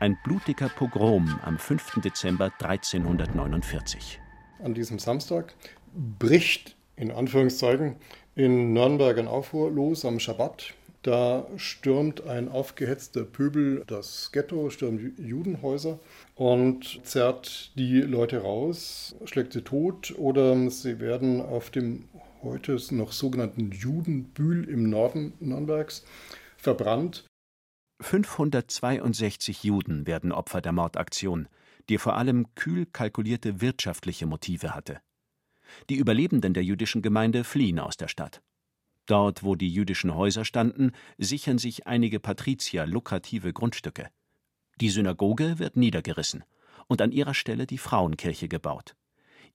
ein 0.00 0.16
blutiger 0.22 0.68
Pogrom 0.68 1.40
am 1.42 1.58
5. 1.58 2.00
Dezember 2.02 2.52
1349. 2.60 4.20
An 4.62 4.74
diesem 4.74 5.00
Samstag 5.00 5.54
bricht 5.92 6.76
in 6.94 7.10
Anführungszeichen 7.10 7.96
in 8.36 8.72
Nürnberg 8.72 9.18
ein 9.18 9.26
Aufruhr 9.26 9.70
los 9.70 10.04
am 10.04 10.20
Schabbat. 10.20 10.74
Da 11.08 11.46
stürmt 11.56 12.26
ein 12.26 12.50
aufgehetzter 12.50 13.24
Pöbel 13.24 13.82
das 13.86 14.30
Ghetto, 14.30 14.68
stürmt 14.68 15.18
Judenhäuser 15.18 16.00
und 16.34 17.00
zerrt 17.02 17.72
die 17.76 18.02
Leute 18.02 18.42
raus, 18.42 19.16
schlägt 19.24 19.54
sie 19.54 19.62
tot 19.62 20.14
oder 20.18 20.68
sie 20.68 21.00
werden 21.00 21.40
auf 21.40 21.70
dem 21.70 22.10
heute 22.42 22.76
noch 22.90 23.12
sogenannten 23.12 23.70
Judenbühl 23.70 24.68
im 24.68 24.90
Norden 24.90 25.32
Nürnbergs 25.40 26.04
verbrannt. 26.58 27.24
562 28.02 29.64
Juden 29.64 30.06
werden 30.06 30.30
Opfer 30.30 30.60
der 30.60 30.72
Mordaktion, 30.72 31.48
die 31.88 31.96
vor 31.96 32.18
allem 32.18 32.54
kühl 32.54 32.84
kalkulierte 32.84 33.62
wirtschaftliche 33.62 34.26
Motive 34.26 34.74
hatte. 34.74 35.00
Die 35.88 35.96
Überlebenden 35.96 36.52
der 36.52 36.64
jüdischen 36.64 37.00
Gemeinde 37.00 37.44
fliehen 37.44 37.78
aus 37.78 37.96
der 37.96 38.08
Stadt. 38.08 38.42
Dort, 39.08 39.42
wo 39.42 39.56
die 39.56 39.72
jüdischen 39.72 40.14
Häuser 40.14 40.44
standen, 40.44 40.92
sichern 41.16 41.56
sich 41.56 41.86
einige 41.86 42.20
Patrizier 42.20 42.86
lukrative 42.86 43.54
Grundstücke. 43.54 44.08
Die 44.82 44.90
Synagoge 44.90 45.58
wird 45.58 45.76
niedergerissen 45.76 46.44
und 46.88 47.00
an 47.00 47.10
ihrer 47.10 47.34
Stelle 47.34 47.66
die 47.66 47.78
Frauenkirche 47.78 48.48
gebaut. 48.48 48.94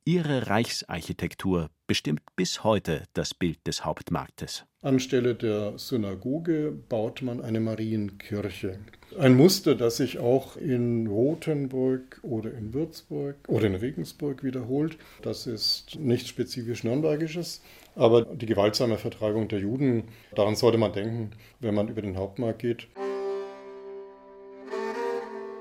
Ihre 0.06 0.48
Reichsarchitektur 0.48 1.70
bestimmt 1.88 2.22
bis 2.36 2.66
heute 2.66 3.04
das 3.14 3.34
Bild 3.34 3.66
des 3.68 3.86
Hauptmarktes. 3.86 4.66
Anstelle 4.82 5.34
der 5.34 5.78
Synagoge 5.78 6.74
baut 6.90 7.22
man 7.22 7.40
eine 7.40 7.62
Marienkirche. 7.62 8.80
Ein 9.18 9.36
Muster, 9.36 9.76
das 9.76 9.98
sich 9.98 10.20
auch 10.20 10.58
in 10.58 11.08
Rothenburg 11.08 12.20
oder 12.22 12.54
in 12.54 12.74
Würzburg 12.74 13.38
oder 13.48 13.68
in 13.68 13.76
Regensburg 13.76 14.44
wiederholt. 14.44 14.98
Das 15.22 15.48
ist 15.48 15.98
nichts 15.98 16.28
spezifisch 16.28 16.84
Nürnbergisches, 16.84 17.62
aber 17.96 18.24
die 18.24 18.46
gewaltsame 18.46 18.98
Vertreibung 18.98 19.48
der 19.48 19.60
Juden, 19.60 20.04
daran 20.36 20.56
sollte 20.56 20.78
man 20.78 20.94
denken, 20.94 21.32
wenn 21.60 21.76
man 21.76 21.88
über 21.88 22.02
den 22.02 22.18
Hauptmarkt 22.18 22.60
geht. 22.60 22.88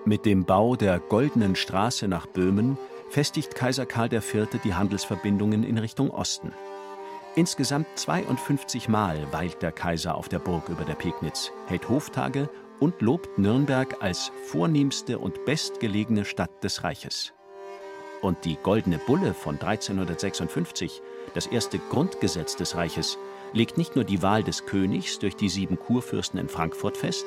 Mit 0.05 0.27
dem 0.27 0.45
Bau 0.45 0.75
der 0.75 0.99
Goldenen 0.99 1.55
Straße 1.55 2.09
nach 2.09 2.27
Böhmen 2.27 2.77
festigt 3.09 3.55
Kaiser 3.55 3.87
Karl 3.87 4.12
IV. 4.12 4.49
die 4.65 4.75
Handelsverbindungen 4.75 5.62
in 5.62 5.79
Richtung 5.79 6.11
Osten. 6.11 6.53
Insgesamt 7.37 7.87
52 7.95 8.89
Mal 8.89 9.27
weilt 9.33 9.62
der 9.62 9.73
Kaiser 9.73 10.17
auf 10.17 10.29
der 10.29 10.39
Burg 10.39 10.69
über 10.69 10.85
der 10.85 10.95
Pegnitz, 10.95 11.53
hält 11.67 11.89
Hoftage 11.89 12.51
und 12.81 13.01
lobt 13.01 13.39
Nürnberg 13.39 14.03
als 14.03 14.33
vornehmste 14.45 15.19
und 15.19 15.45
bestgelegene 15.45 16.25
Stadt 16.25 16.65
des 16.65 16.85
Reiches. 16.85 17.33
Und 18.23 18.45
die 18.45 18.57
Goldene 18.62 18.99
Bulle 18.99 19.35
von 19.35 19.61
1356, 19.61 21.02
das 21.35 21.49
erste 21.49 21.79
Grundgesetz 21.91 22.57
des 22.57 22.76
Reiches, 22.76 23.19
legt 23.52 23.76
nicht 23.76 23.97
nur 23.97 24.05
die 24.05 24.23
Wahl 24.23 24.45
des 24.45 24.64
Königs 24.64 25.19
durch 25.19 25.37
die 25.37 25.49
sieben 25.49 25.79
Kurfürsten 25.79 26.38
in 26.38 26.49
Frankfurt 26.49 26.97
fest, 26.97 27.26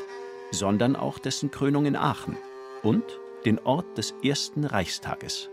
sondern 0.52 0.96
auch 0.96 1.20
dessen 1.20 1.52
Krönung 1.52 1.86
in 1.86 1.96
Aachen 1.96 2.38
und 2.82 3.04
den 3.46 3.60
Ort 3.60 3.98
des 3.98 4.16
ersten 4.24 4.64
Reichstages, 4.64 5.50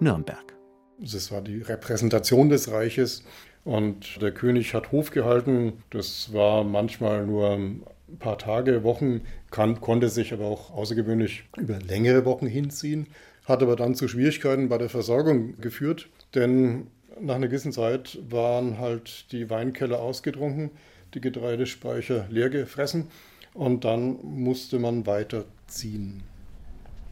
Nürnberg. 0.00 0.54
Das 0.98 1.32
war 1.32 1.40
die 1.40 1.62
Repräsentation 1.62 2.50
des 2.50 2.70
Reiches 2.70 3.22
und 3.64 4.20
der 4.20 4.32
König 4.32 4.74
hat 4.74 4.92
Hof 4.92 5.10
gehalten. 5.10 5.84
Das 5.90 6.34
war 6.34 6.64
manchmal 6.64 7.26
nur 7.26 7.52
ein 7.52 7.82
paar 8.18 8.38
Tage, 8.38 8.82
Wochen, 8.82 9.22
kann, 9.50 9.80
konnte 9.80 10.08
sich 10.08 10.32
aber 10.32 10.46
auch 10.46 10.72
außergewöhnlich 10.72 11.44
über 11.56 11.78
längere 11.78 12.24
Wochen 12.24 12.46
hinziehen, 12.46 13.06
hat 13.50 13.62
aber 13.62 13.76
dann 13.76 13.94
zu 13.94 14.08
Schwierigkeiten 14.08 14.68
bei 14.68 14.78
der 14.78 14.88
Versorgung 14.88 15.60
geführt, 15.60 16.08
denn 16.34 16.86
nach 17.20 17.34
einer 17.34 17.48
gewissen 17.48 17.72
Zeit 17.72 18.18
waren 18.30 18.78
halt 18.78 19.30
die 19.32 19.50
Weinkeller 19.50 20.00
ausgetrunken. 20.00 20.70
die 21.14 21.20
Getreidespeicher 21.20 22.26
leer 22.30 22.50
gefressen 22.50 23.10
und 23.54 23.84
dann 23.84 24.18
musste 24.22 24.78
man 24.78 25.06
weiterziehen. 25.06 26.22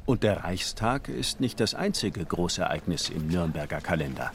Und 0.07 0.23
der 0.23 0.45
Reichstag 0.45 1.09
ist 1.09 1.41
nicht 1.41 1.61
das 1.61 1.75
einzige 1.75 2.25
Großereignis 2.25 3.11
im 3.11 3.27
Nürnberger 3.27 3.81
Kalender. 3.81 4.33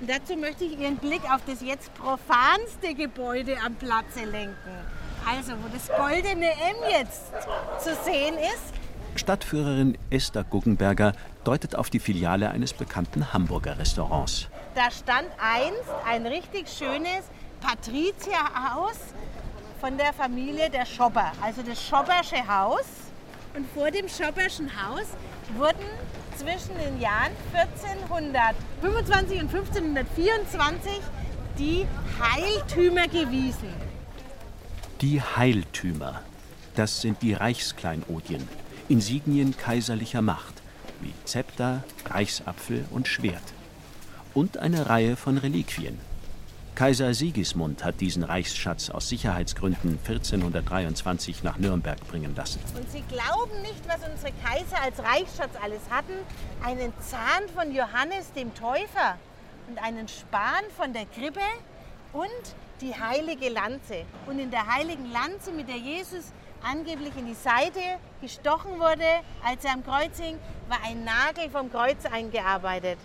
Dazu 0.00 0.34
möchte 0.36 0.64
ich 0.64 0.80
Ihren 0.80 0.96
Blick 0.96 1.22
auf 1.32 1.42
das 1.46 1.62
jetzt 1.62 1.92
profanste 1.94 2.94
Gebäude 2.96 3.56
am 3.64 3.74
Platze 3.76 4.24
lenken. 4.24 4.74
Also, 5.24 5.52
wo 5.52 5.68
das 5.72 5.88
goldene 5.96 6.46
M 6.46 6.76
jetzt 6.90 7.30
zu 7.78 7.94
sehen 8.04 8.34
ist. 8.34 8.74
Stadtführerin 9.14 9.96
Esther 10.10 10.42
Guggenberger 10.42 11.12
deutet 11.44 11.76
auf 11.76 11.90
die 11.90 11.98
Filiale 11.98 12.50
eines 12.50 12.72
bekannten 12.72 13.32
Hamburger 13.32 13.78
Restaurants. 13.78 14.48
Da 14.74 14.90
stand 14.90 15.28
einst 15.38 15.90
ein 16.08 16.26
richtig 16.26 16.68
schönes 16.68 17.24
Patrizierhaus 17.60 18.98
von 19.80 19.98
der 19.98 20.12
Familie 20.12 20.70
der 20.70 20.86
Schopper, 20.86 21.32
also 21.40 21.62
das 21.62 21.82
Schoppersche 21.82 22.46
Haus. 22.48 22.86
Und 23.54 23.66
vor 23.74 23.90
dem 23.90 24.08
Schopperschen 24.08 24.70
Haus 24.82 25.08
wurden 25.56 25.84
zwischen 26.36 26.74
den 26.78 27.00
Jahren 27.00 27.32
1425 27.52 29.40
und 29.40 29.54
1524 29.54 30.92
die 31.58 31.86
Heiltümer 32.18 33.06
gewiesen. 33.08 33.68
Die 35.02 35.20
Heiltümer, 35.20 36.22
das 36.74 37.02
sind 37.02 37.20
die 37.22 37.34
Reichskleinodien, 37.34 38.48
Insignien 38.88 39.56
kaiserlicher 39.56 40.22
Macht, 40.22 40.61
wie 41.02 41.12
Zepter, 41.24 41.84
Reichsapfel 42.06 42.84
und 42.90 43.08
Schwert. 43.08 43.42
Und 44.34 44.58
eine 44.58 44.88
Reihe 44.88 45.16
von 45.16 45.36
Reliquien, 45.36 45.98
Kaiser 46.74 47.12
Sigismund 47.12 47.84
hat 47.84 48.00
diesen 48.00 48.24
Reichsschatz 48.24 48.88
aus 48.88 49.10
Sicherheitsgründen 49.10 49.98
1423 49.98 51.42
nach 51.42 51.58
Nürnberg 51.58 52.00
bringen 52.08 52.34
lassen. 52.34 52.60
Und 52.74 52.90
Sie 52.90 53.02
glauben 53.02 53.60
nicht, 53.60 53.86
was 53.86 53.98
unsere 54.10 54.32
Kaiser 54.42 54.82
als 54.82 54.98
Reichsschatz 54.98 55.54
alles 55.62 55.82
hatten? 55.90 56.14
Einen 56.64 56.94
Zahn 57.00 57.46
von 57.54 57.74
Johannes 57.74 58.32
dem 58.32 58.54
Täufer 58.54 59.18
und 59.68 59.78
einen 59.82 60.08
Span 60.08 60.64
von 60.74 60.94
der 60.94 61.04
Krippe 61.04 61.40
und 62.14 62.30
die 62.80 62.94
heilige 62.94 63.50
Lanze. 63.50 64.04
Und 64.26 64.38
in 64.38 64.50
der 64.50 64.66
heiligen 64.66 65.12
Lanze, 65.12 65.52
mit 65.52 65.68
der 65.68 65.76
Jesus 65.76 66.32
angeblich 66.64 67.12
in 67.18 67.26
die 67.26 67.34
Seite 67.34 67.80
gestochen 68.20 68.78
wurde, 68.78 69.04
als 69.44 69.64
er 69.64 69.74
am 69.74 69.84
Kreuz 69.84 70.18
hing, 70.18 70.36
war 70.68 70.78
ein 70.84 71.04
Nagel 71.04 71.50
vom 71.50 71.70
Kreuz 71.70 72.04
eingearbeitet. 72.10 72.98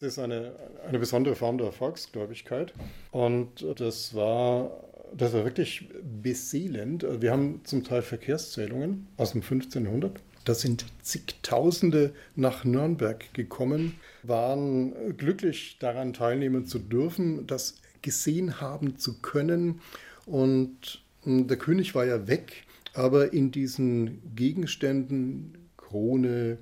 Das 0.00 0.14
ist 0.14 0.18
eine, 0.18 0.54
eine 0.86 0.98
besondere 0.98 1.34
Form 1.34 1.58
der 1.58 1.72
Volksgläubigkeit. 1.72 2.74
Und 3.10 3.64
das 3.78 4.14
war, 4.14 4.70
das 5.16 5.32
war 5.32 5.44
wirklich 5.44 5.88
beseelend. 6.22 7.06
Wir 7.20 7.30
haben 7.30 7.60
zum 7.64 7.84
Teil 7.84 8.02
Verkehrszählungen 8.02 9.06
aus 9.16 9.32
dem 9.32 9.42
15. 9.42 9.84
Jahrhundert. 9.84 10.20
Da 10.44 10.52
sind 10.52 10.84
zigtausende 11.00 12.12
nach 12.36 12.64
Nürnberg 12.64 13.32
gekommen, 13.32 13.98
waren 14.22 15.16
glücklich 15.16 15.78
daran 15.78 16.12
teilnehmen 16.12 16.66
zu 16.66 16.78
dürfen, 16.78 17.46
das 17.46 17.80
gesehen 18.02 18.60
haben 18.60 18.98
zu 18.98 19.20
können. 19.20 19.80
Und 20.26 21.02
der 21.24 21.56
König 21.56 21.94
war 21.94 22.04
ja 22.04 22.28
weg, 22.28 22.64
aber 22.94 23.32
in 23.32 23.50
diesen 23.50 24.22
Gegenständen, 24.34 25.58
Krone, 25.76 26.58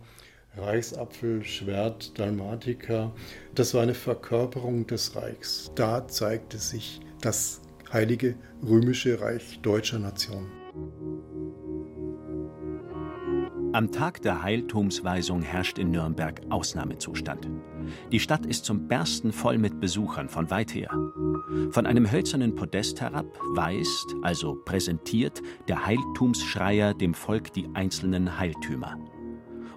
Reichsapfel, 0.56 1.44
Schwert, 1.44 2.18
Dalmatiker, 2.18 3.14
das 3.54 3.74
war 3.74 3.82
eine 3.82 3.94
Verkörperung 3.94 4.86
des 4.86 5.16
Reichs. 5.16 5.70
Da 5.74 6.06
zeigte 6.08 6.58
sich 6.58 7.00
das 7.20 7.60
heilige 7.92 8.34
römische 8.62 9.20
Reich 9.20 9.60
deutscher 9.62 9.98
Nation. 9.98 10.50
Am 13.74 13.90
Tag 13.90 14.20
der 14.20 14.42
Heiltumsweisung 14.42 15.40
herrscht 15.40 15.78
in 15.78 15.90
Nürnberg 15.90 16.42
Ausnahmezustand. 16.50 17.48
Die 18.10 18.20
Stadt 18.20 18.46
ist 18.46 18.64
zum 18.64 18.88
Bersten 18.88 19.32
voll 19.32 19.58
mit 19.58 19.80
Besuchern 19.80 20.28
von 20.28 20.50
weit 20.50 20.74
her. 20.74 20.90
Von 21.70 21.86
einem 21.86 22.10
hölzernen 22.10 22.54
Podest 22.54 23.00
herab 23.00 23.26
weist, 23.54 24.14
also 24.22 24.56
präsentiert, 24.64 25.42
der 25.68 25.86
Heiltumsschreier 25.86 26.94
dem 26.94 27.14
Volk 27.14 27.52
die 27.52 27.68
einzelnen 27.74 28.38
Heiltümer 28.38 28.96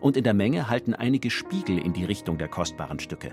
und 0.06 0.17
in 0.17 0.23
der 0.23 0.36
Menge 0.36 0.69
halten 0.69 0.93
einige 0.93 1.32
Spiegel 1.32 1.79
in 1.79 1.91
die 1.91 2.06
Richtung 2.06 2.38
der 2.38 2.47
kostbaren 2.47 2.99
Stücke. 2.99 3.32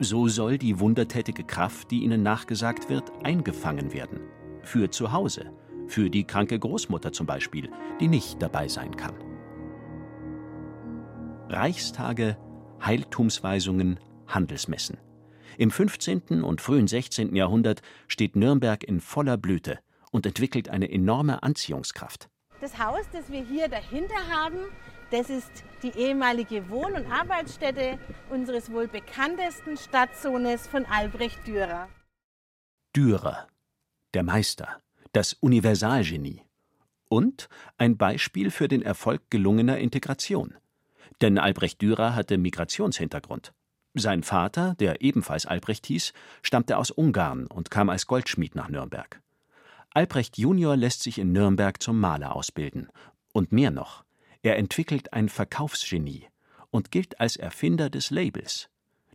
So 0.00 0.26
soll 0.26 0.58
die 0.58 0.80
wundertätige 0.80 1.44
Kraft, 1.44 1.92
die 1.92 2.02
ihnen 2.02 2.24
nachgesagt 2.24 2.88
wird, 2.88 3.12
eingefangen 3.22 3.92
werden. 3.92 4.18
Für 4.62 4.90
zu 4.90 5.12
Hause, 5.12 5.52
für 5.86 6.10
die 6.10 6.24
kranke 6.24 6.58
Großmutter 6.58 7.12
zum 7.12 7.26
Beispiel, 7.26 7.70
die 8.00 8.08
nicht 8.08 8.42
dabei 8.42 8.66
sein 8.66 8.96
kann. 8.96 9.14
Reichstage, 11.48 12.36
Heiltumsweisungen, 12.84 14.00
Handelsmessen. 14.28 14.98
Im 15.56 15.70
15. 15.70 16.44
und 16.44 16.60
frühen 16.60 16.86
16. 16.86 17.34
Jahrhundert 17.34 17.82
steht 18.06 18.36
Nürnberg 18.36 18.84
in 18.84 19.00
voller 19.00 19.36
Blüte 19.36 19.80
und 20.12 20.24
entwickelt 20.24 20.68
eine 20.68 20.90
enorme 20.90 21.42
Anziehungskraft. 21.42 22.28
Das 22.60 22.78
Haus, 22.78 23.06
das 23.12 23.30
wir 23.30 23.44
hier 23.44 23.68
dahinter 23.68 24.28
haben, 24.30 24.58
das 25.10 25.30
ist 25.30 25.64
die 25.82 25.96
ehemalige 25.98 26.68
Wohn- 26.68 26.94
und 26.94 27.10
Arbeitsstätte 27.10 27.98
unseres 28.30 28.70
wohl 28.70 28.88
bekanntesten 28.88 29.76
Stadtsohnes 29.76 30.66
von 30.66 30.84
Albrecht 30.86 31.46
Dürer. 31.46 31.88
Dürer, 32.94 33.46
der 34.14 34.22
Meister, 34.22 34.80
das 35.12 35.32
Universalgenie 35.34 36.42
und 37.08 37.48
ein 37.78 37.96
Beispiel 37.96 38.50
für 38.50 38.68
den 38.68 38.82
Erfolg 38.82 39.22
gelungener 39.30 39.78
Integration. 39.78 40.54
Denn 41.20 41.38
Albrecht 41.38 41.80
Dürer 41.80 42.14
hatte 42.14 42.38
Migrationshintergrund. 42.38 43.52
Sein 43.98 44.22
Vater, 44.22 44.74
der 44.78 45.02
ebenfalls 45.02 45.46
Albrecht 45.46 45.86
hieß, 45.86 46.12
stammte 46.42 46.76
aus 46.76 46.90
Ungarn 46.90 47.46
und 47.46 47.70
kam 47.70 47.90
als 47.90 48.06
Goldschmied 48.06 48.54
nach 48.54 48.68
Nürnberg. 48.68 49.20
Albrecht 49.90 50.38
Junior 50.38 50.76
lässt 50.76 51.02
sich 51.02 51.18
in 51.18 51.32
Nürnberg 51.32 51.82
zum 51.82 51.98
Maler 51.98 52.36
ausbilden. 52.36 52.88
Und 53.32 53.52
mehr 53.52 53.70
noch. 53.70 54.04
Er 54.42 54.56
entwickelt 54.56 55.12
ein 55.12 55.28
Verkaufsgenie 55.28 56.26
und 56.70 56.90
gilt 56.90 57.20
als 57.20 57.36
Erfinder 57.36 57.90
des 57.90 58.10
Labels. 58.10 58.68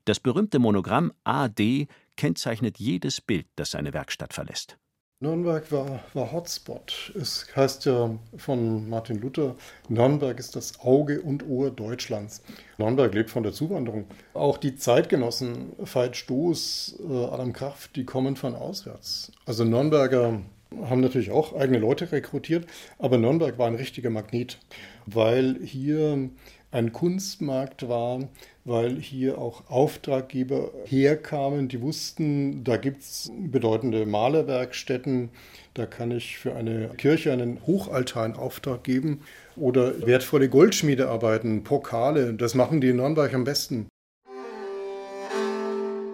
Das 0.05 0.19
berühmte 0.19 0.59
Monogramm 0.59 1.13
AD 1.23 1.87
kennzeichnet 2.17 2.79
jedes 2.79 3.21
Bild, 3.21 3.47
das 3.55 3.71
seine 3.71 3.93
Werkstatt 3.93 4.33
verlässt. 4.33 4.77
Nürnberg 5.23 5.71
war, 5.71 6.01
war 6.13 6.33
Hotspot. 6.33 7.13
Es 7.17 7.47
heißt 7.55 7.85
ja 7.85 8.09
von 8.35 8.89
Martin 8.89 9.21
Luther, 9.21 9.55
Nürnberg 9.87 10.37
ist 10.37 10.53
das 10.57 10.81
Auge 10.81 11.21
und 11.21 11.47
Ohr 11.47 11.71
Deutschlands. 11.71 12.43
Nürnberg 12.77 13.13
lebt 13.13 13.29
von 13.29 13.41
der 13.41 13.53
Zuwanderung. 13.53 14.03
Auch 14.33 14.57
die 14.57 14.75
Zeitgenossen 14.75 15.71
Veit 15.77 16.17
Stoß, 16.17 16.99
äh, 17.09 17.25
Adam 17.27 17.53
Kraft, 17.53 17.95
die 17.95 18.03
kommen 18.03 18.35
von 18.35 18.53
auswärts. 18.53 19.31
Also 19.45 19.63
Nürnberger 19.63 20.41
haben 20.81 20.99
natürlich 20.99 21.31
auch 21.31 21.55
eigene 21.55 21.79
Leute 21.79 22.11
rekrutiert, 22.11 22.67
aber 22.99 23.17
Nürnberg 23.17 23.57
war 23.57 23.67
ein 23.67 23.75
richtiger 23.75 24.09
Magnet, 24.09 24.59
weil 25.05 25.57
hier 25.63 26.31
ein 26.73 26.91
Kunstmarkt 26.91 27.87
war, 27.87 28.19
weil 28.65 28.97
hier 28.97 29.37
auch 29.37 29.69
Auftraggeber 29.69 30.71
herkamen, 30.85 31.67
die 31.67 31.81
wussten, 31.81 32.63
da 32.63 32.77
gibt 32.77 33.01
es 33.01 33.31
bedeutende 33.37 34.05
Malerwerkstätten, 34.05 35.29
da 35.75 35.85
kann 35.85 36.11
ich 36.11 36.37
für 36.37 36.55
eine 36.55 36.89
Kirche 36.97 37.31
einen 37.31 37.59
Hochaltar 37.67 38.25
in 38.25 38.33
Auftrag 38.33 38.83
geben 38.83 39.21
oder 39.55 40.05
wertvolle 40.05 40.49
Goldschmiedearbeiten, 40.49 41.63
Pokale, 41.63 42.33
das 42.33 42.55
machen 42.55 42.81
die 42.81 42.89
in 42.89 42.97
Nürnberg 42.97 43.33
am 43.33 43.43
besten. 43.43 43.87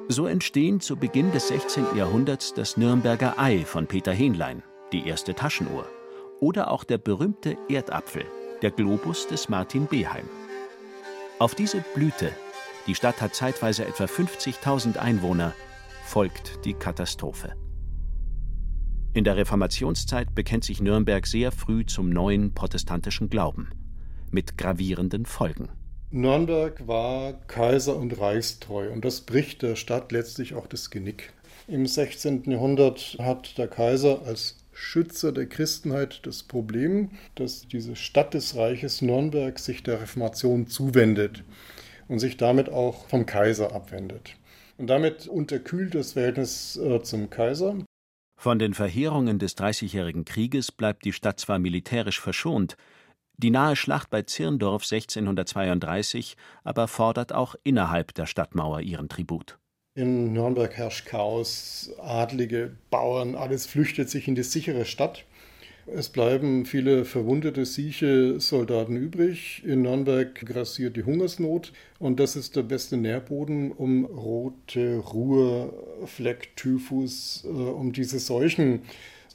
So 0.10 0.26
entstehen 0.26 0.82
zu 0.82 0.98
Beginn 0.98 1.32
des 1.32 1.50
16. 1.50 1.86
Jahrhunderts 1.95 2.54
das 2.54 2.78
Nürnberger 2.78 3.36
Ei 3.38 3.60
von 3.60 3.86
Peter 3.86 4.12
Hähnlein, 4.12 4.63
die 4.91 5.08
erste 5.08 5.36
Taschenuhr, 5.36 5.86
oder 6.41 6.72
auch 6.72 6.84
der 6.84 6.98
berühmte 6.98 7.56
Erdapfel, 7.69 8.26
der 8.62 8.72
Globus 8.72 9.28
des 9.28 9.50
Martin 9.50 9.86
Beheim. 9.86 10.26
Auf 11.39 11.56
diese 11.56 11.82
Blüte, 11.95 12.34
die 12.86 12.95
Stadt 12.95 13.21
hat 13.21 13.34
zeitweise 13.34 13.86
etwa 13.86 14.04
50.000 14.04 14.97
Einwohner, 14.97 15.56
folgt 16.04 16.65
die 16.65 16.73
Katastrophe. 16.73 17.54
In 19.13 19.23
der 19.23 19.38
Reformationszeit 19.38 20.36
bekennt 20.36 20.65
sich 20.65 20.82
Nürnberg 20.82 21.25
sehr 21.25 21.54
früh 21.54 21.86
zum 21.86 22.10
neuen 22.10 22.54
protestantischen 22.54 23.30
Glauben, 23.30 23.69
mit 24.32 24.58
gravierenden 24.58 25.25
Folgen. 25.25 25.69
Nürnberg 26.12 26.86
war 26.89 27.32
kaiser- 27.47 27.95
und 27.95 28.19
reichstreu 28.19 28.91
und 28.91 29.06
das 29.06 29.21
bricht 29.21 29.62
der 29.62 29.78
Stadt 29.78 30.12
letztlich 30.12 30.56
auch 30.56 30.67
das 30.67 30.89
Genick. 30.89 31.32
Im 31.69 31.86
16. 31.86 32.52
Jahrhundert 32.52 33.15
hat 33.17 33.58
der 33.58 33.69
Kaiser 33.69 34.23
als 34.25 34.59
Schützer 34.80 35.34
der 35.34 35.46
Christenheit 35.46 36.26
das 36.26 36.42
Problem, 36.42 37.12
dass 37.36 37.68
diese 37.68 37.98
Stadt 37.98 38.34
des 38.34 38.56
Reiches 38.56 39.02
Nürnberg 39.02 39.60
sich 39.60 39.84
der 39.84 40.02
Reformation 40.02 40.68
zuwendet 40.68 41.44
und 42.08 42.20
sich 42.20 42.38
damit 42.38 42.70
auch 42.70 43.08
vom 43.08 43.26
Kaiser 43.26 43.76
abwendet. 43.76 44.36
Und 44.78 44.88
damit 44.88 45.28
unterkühlt 45.28 45.94
das 45.94 46.13
Verhältnis 46.13 46.78
äh, 46.78 47.04
zum 47.04 47.30
Kaiser. 47.30 47.76
Von 48.39 48.58
den 48.58 48.74
Verheerungen 48.74 49.38
des 49.38 49.56
Dreißigjährigen 49.56 50.24
Krieges 50.24 50.72
bleibt 50.72 51.04
die 51.04 51.13
Stadt 51.13 51.42
zwar 51.42 51.60
militärisch 51.60 52.22
verschont, 52.22 52.78
die 53.36 53.52
nahe 53.52 53.76
Schlacht 53.76 54.10
bei 54.10 54.22
Zirndorf 54.22 54.84
1632 54.84 56.38
aber 56.63 56.88
fordert 56.88 57.34
auch 57.34 57.56
innerhalb 57.63 58.13
der 58.13 58.26
Stadtmauer 58.26 58.80
ihren 58.80 59.10
Tribut. 59.10 59.59
In 60.00 60.32
Nürnberg 60.32 60.78
herrscht 60.78 61.08
Chaos, 61.08 61.92
Adlige, 61.98 62.72
Bauern, 62.90 63.36
alles 63.36 63.66
flüchtet 63.66 64.10
sich 64.10 64.30
in 64.30 64.36
die 64.36 64.44
sichere 64.44 64.86
Stadt. 64.86 65.26
Es 65.88 66.08
bleiben 66.08 66.66
viele 66.66 67.04
verwundete 67.04 67.66
sieche 67.66 68.40
Soldaten 68.40 68.96
übrig. 68.96 69.62
In 69.66 69.82
Nürnberg 69.82 70.34
grassiert 70.36 70.96
die 70.96 71.04
Hungersnot 71.04 71.74
und 72.00 72.22
das 72.22 72.38
ist 72.38 72.56
der 72.56 72.64
beste 72.64 72.96
Nährboden, 72.96 73.74
um 73.74 74.06
rote 74.06 75.00
Ruhr, 75.00 75.74
Fleck, 76.06 76.56
Typhus, 76.56 77.44
äh, 77.44 77.50
um 77.50 77.92
diese 77.92 78.20
Seuchen 78.20 78.84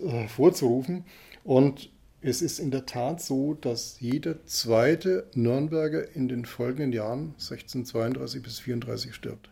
äh, 0.00 0.28
vorzurufen. 0.28 1.04
Und 1.44 1.90
es 2.22 2.40
ist 2.40 2.58
in 2.58 2.70
der 2.70 2.86
Tat 2.86 3.20
so, 3.20 3.52
dass 3.52 4.00
jeder 4.00 4.46
zweite 4.46 5.28
Nürnberger 5.34 6.16
in 6.16 6.26
den 6.26 6.46
folgenden 6.46 6.94
Jahren 6.94 7.34
1632 7.34 8.42
bis 8.42 8.60
34 8.60 9.14
stirbt. 9.14 9.50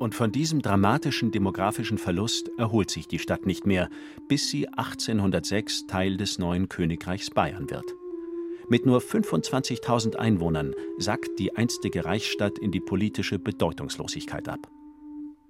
Und 0.00 0.14
von 0.14 0.32
diesem 0.32 0.62
dramatischen 0.62 1.30
demografischen 1.30 1.98
Verlust 1.98 2.50
erholt 2.56 2.90
sich 2.90 3.06
die 3.06 3.18
Stadt 3.18 3.44
nicht 3.44 3.66
mehr, 3.66 3.90
bis 4.28 4.48
sie 4.48 4.66
1806 4.66 5.86
Teil 5.88 6.16
des 6.16 6.38
neuen 6.38 6.70
Königreichs 6.70 7.28
Bayern 7.28 7.68
wird. 7.68 7.84
Mit 8.70 8.86
nur 8.86 9.00
25.000 9.00 10.16
Einwohnern 10.16 10.74
sackt 10.96 11.38
die 11.38 11.54
einstige 11.54 12.06
Reichsstadt 12.06 12.58
in 12.58 12.72
die 12.72 12.80
politische 12.80 13.38
Bedeutungslosigkeit 13.38 14.48
ab. 14.48 14.70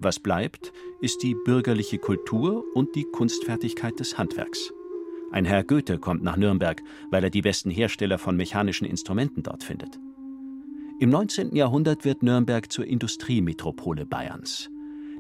Was 0.00 0.18
bleibt, 0.18 0.72
ist 1.00 1.22
die 1.22 1.36
bürgerliche 1.44 1.98
Kultur 1.98 2.64
und 2.74 2.96
die 2.96 3.04
Kunstfertigkeit 3.04 4.00
des 4.00 4.18
Handwerks. 4.18 4.72
Ein 5.30 5.44
Herr 5.44 5.62
Goethe 5.62 5.98
kommt 5.98 6.24
nach 6.24 6.36
Nürnberg, 6.36 6.82
weil 7.12 7.22
er 7.22 7.30
die 7.30 7.42
besten 7.42 7.70
Hersteller 7.70 8.18
von 8.18 8.36
mechanischen 8.36 8.88
Instrumenten 8.88 9.44
dort 9.44 9.62
findet. 9.62 10.00
Im 11.00 11.08
19. 11.08 11.56
Jahrhundert 11.56 12.04
wird 12.04 12.22
Nürnberg 12.22 12.70
zur 12.70 12.86
Industriemetropole 12.86 14.04
Bayerns. 14.04 14.68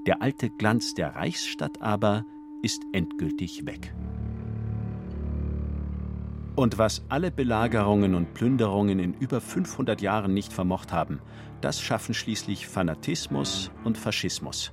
Der 0.06 0.20
alte 0.20 0.50
Glanz 0.50 0.92
der 0.92 1.16
Reichsstadt 1.16 1.80
aber 1.80 2.26
ist 2.60 2.82
endgültig 2.92 3.64
weg. 3.64 3.94
Und 6.54 6.76
was 6.76 7.02
alle 7.08 7.30
Belagerungen 7.30 8.14
und 8.14 8.34
Plünderungen 8.34 8.98
in 8.98 9.14
über 9.14 9.40
500 9.40 10.02
Jahren 10.02 10.34
nicht 10.34 10.52
vermocht 10.52 10.92
haben, 10.92 11.18
das 11.62 11.80
schaffen 11.80 12.12
schließlich 12.12 12.66
Fanatismus 12.66 13.70
und 13.82 13.96
Faschismus. 13.96 14.72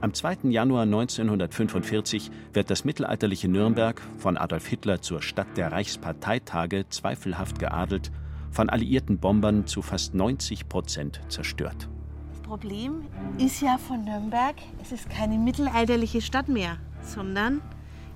Am 0.00 0.14
2. 0.14 0.50
Januar 0.50 0.82
1945 0.82 2.30
wird 2.52 2.70
das 2.70 2.84
mittelalterliche 2.84 3.48
Nürnberg 3.48 4.00
von 4.18 4.36
Adolf 4.36 4.68
Hitler 4.68 5.02
zur 5.02 5.22
Stadt 5.22 5.56
der 5.56 5.72
Reichsparteitage 5.72 6.88
zweifelhaft 6.88 7.58
geadelt 7.58 8.12
von 8.50 8.68
alliierten 8.68 9.18
Bombern 9.18 9.66
zu 9.66 9.82
fast 9.82 10.14
90 10.14 10.68
Prozent 10.68 11.20
zerstört. 11.28 11.88
Das 12.32 12.42
Problem 12.42 13.02
ist 13.38 13.60
ja 13.60 13.78
von 13.78 14.04
Nürnberg, 14.04 14.56
es 14.82 14.92
ist 14.92 15.08
keine 15.08 15.38
mittelalterliche 15.38 16.20
Stadt 16.20 16.48
mehr, 16.48 16.78
sondern 17.02 17.60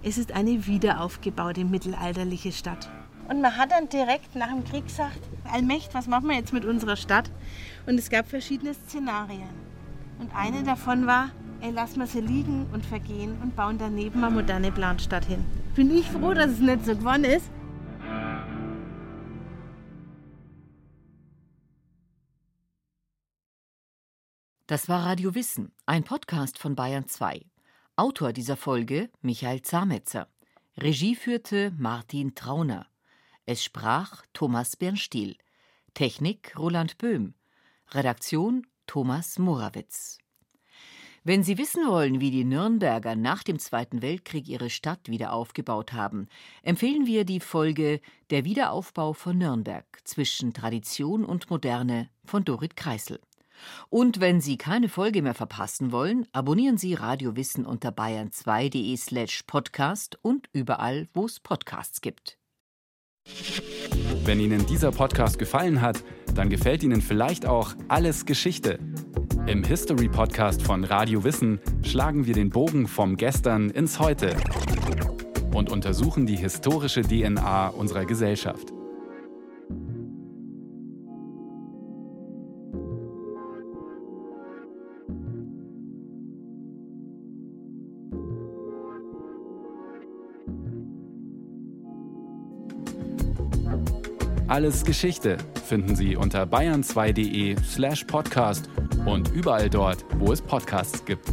es 0.02 0.18
ist 0.18 0.32
eine 0.32 0.66
wiederaufgebaute 0.66 1.64
mittelalterliche 1.64 2.52
Stadt. 2.52 2.90
Und 3.28 3.40
man 3.40 3.56
hat 3.56 3.70
dann 3.70 3.88
direkt 3.88 4.36
nach 4.36 4.48
dem 4.48 4.64
Krieg 4.64 4.86
gesagt, 4.86 5.20
Allmächt, 5.50 5.94
was 5.94 6.06
machen 6.08 6.28
wir 6.28 6.36
jetzt 6.36 6.52
mit 6.52 6.64
unserer 6.64 6.96
Stadt? 6.96 7.30
Und 7.86 7.98
es 7.98 8.10
gab 8.10 8.28
verschiedene 8.28 8.74
Szenarien. 8.74 9.48
Und 10.18 10.34
eine 10.34 10.62
davon 10.62 11.06
war, 11.06 11.30
ey, 11.60 11.70
lassen 11.70 12.00
wir 12.00 12.06
sie 12.06 12.20
liegen 12.20 12.66
und 12.72 12.84
vergehen 12.84 13.36
und 13.42 13.56
bauen 13.56 13.78
daneben 13.78 14.22
eine 14.22 14.34
moderne 14.34 14.70
Planstadt 14.70 15.24
hin. 15.24 15.44
Bin 15.74 15.90
ich 15.90 16.06
froh, 16.06 16.34
dass 16.34 16.50
es 16.52 16.60
nicht 16.60 16.84
so 16.84 16.94
geworden 16.94 17.24
ist. 17.24 17.50
Das 24.66 24.88
war 24.88 25.04
Radio 25.04 25.34
Wissen, 25.34 25.72
ein 25.84 26.04
Podcast 26.04 26.58
von 26.58 26.74
Bayern 26.74 27.06
2. 27.06 27.44
Autor 27.96 28.32
dieser 28.32 28.56
Folge 28.56 29.10
Michael 29.20 29.60
Zametzer. 29.60 30.26
Regie 30.78 31.16
führte 31.16 31.70
Martin 31.76 32.34
Trauner. 32.34 32.86
Es 33.44 33.62
sprach 33.62 34.24
Thomas 34.32 34.74
Bernstiel. 34.76 35.36
Technik 35.92 36.58
Roland 36.58 36.96
Böhm. 36.96 37.34
Redaktion 37.90 38.66
Thomas 38.86 39.38
Morawitz. 39.38 40.16
Wenn 41.24 41.42
Sie 41.42 41.58
wissen 41.58 41.86
wollen, 41.86 42.20
wie 42.20 42.30
die 42.30 42.44
Nürnberger 42.44 43.16
nach 43.16 43.42
dem 43.42 43.58
Zweiten 43.58 44.00
Weltkrieg 44.00 44.48
ihre 44.48 44.70
Stadt 44.70 45.10
wieder 45.10 45.34
aufgebaut 45.34 45.92
haben, 45.92 46.26
empfehlen 46.62 47.04
wir 47.04 47.26
die 47.26 47.40
Folge 47.40 48.00
Der 48.30 48.46
Wiederaufbau 48.46 49.12
von 49.12 49.36
Nürnberg 49.36 49.84
zwischen 50.04 50.54
Tradition 50.54 51.22
und 51.22 51.50
Moderne 51.50 52.08
von 52.24 52.46
Dorit 52.46 52.76
Kreisel. 52.76 53.20
Und 53.90 54.20
wenn 54.20 54.40
Sie 54.40 54.56
keine 54.56 54.88
Folge 54.88 55.22
mehr 55.22 55.34
verpassen 55.34 55.92
wollen, 55.92 56.26
abonnieren 56.32 56.78
Sie 56.78 56.94
Radio 56.94 57.36
Wissen 57.36 57.66
unter 57.66 57.90
bayern2.de 57.90 58.96
slash 58.96 59.42
podcast 59.46 60.18
und 60.22 60.48
überall, 60.52 61.08
wo 61.14 61.26
es 61.26 61.40
Podcasts 61.40 62.00
gibt. 62.00 62.38
Wenn 64.24 64.40
Ihnen 64.40 64.66
dieser 64.66 64.90
Podcast 64.92 65.38
gefallen 65.38 65.80
hat, 65.80 66.02
dann 66.34 66.50
gefällt 66.50 66.82
Ihnen 66.82 67.00
vielleicht 67.00 67.46
auch 67.46 67.74
Alles 67.88 68.26
Geschichte. 68.26 68.78
Im 69.46 69.62
History 69.62 70.08
Podcast 70.08 70.62
von 70.62 70.84
Radio 70.84 71.24
Wissen 71.24 71.60
schlagen 71.82 72.26
wir 72.26 72.34
den 72.34 72.50
Bogen 72.50 72.86
vom 72.86 73.16
Gestern 73.16 73.70
ins 73.70 73.98
Heute 73.98 74.36
und 75.54 75.70
untersuchen 75.70 76.26
die 76.26 76.36
historische 76.36 77.02
DNA 77.02 77.68
unserer 77.68 78.04
Gesellschaft. 78.06 78.72
Alles 94.54 94.84
Geschichte 94.84 95.36
finden 95.66 95.96
Sie 95.96 96.14
unter 96.14 96.44
bayern2.de 96.44 97.56
slash 97.64 98.04
podcast 98.04 98.70
und 99.04 99.32
überall 99.32 99.68
dort, 99.68 100.04
wo 100.20 100.32
es 100.32 100.40
Podcasts 100.40 101.04
gibt. 101.04 101.28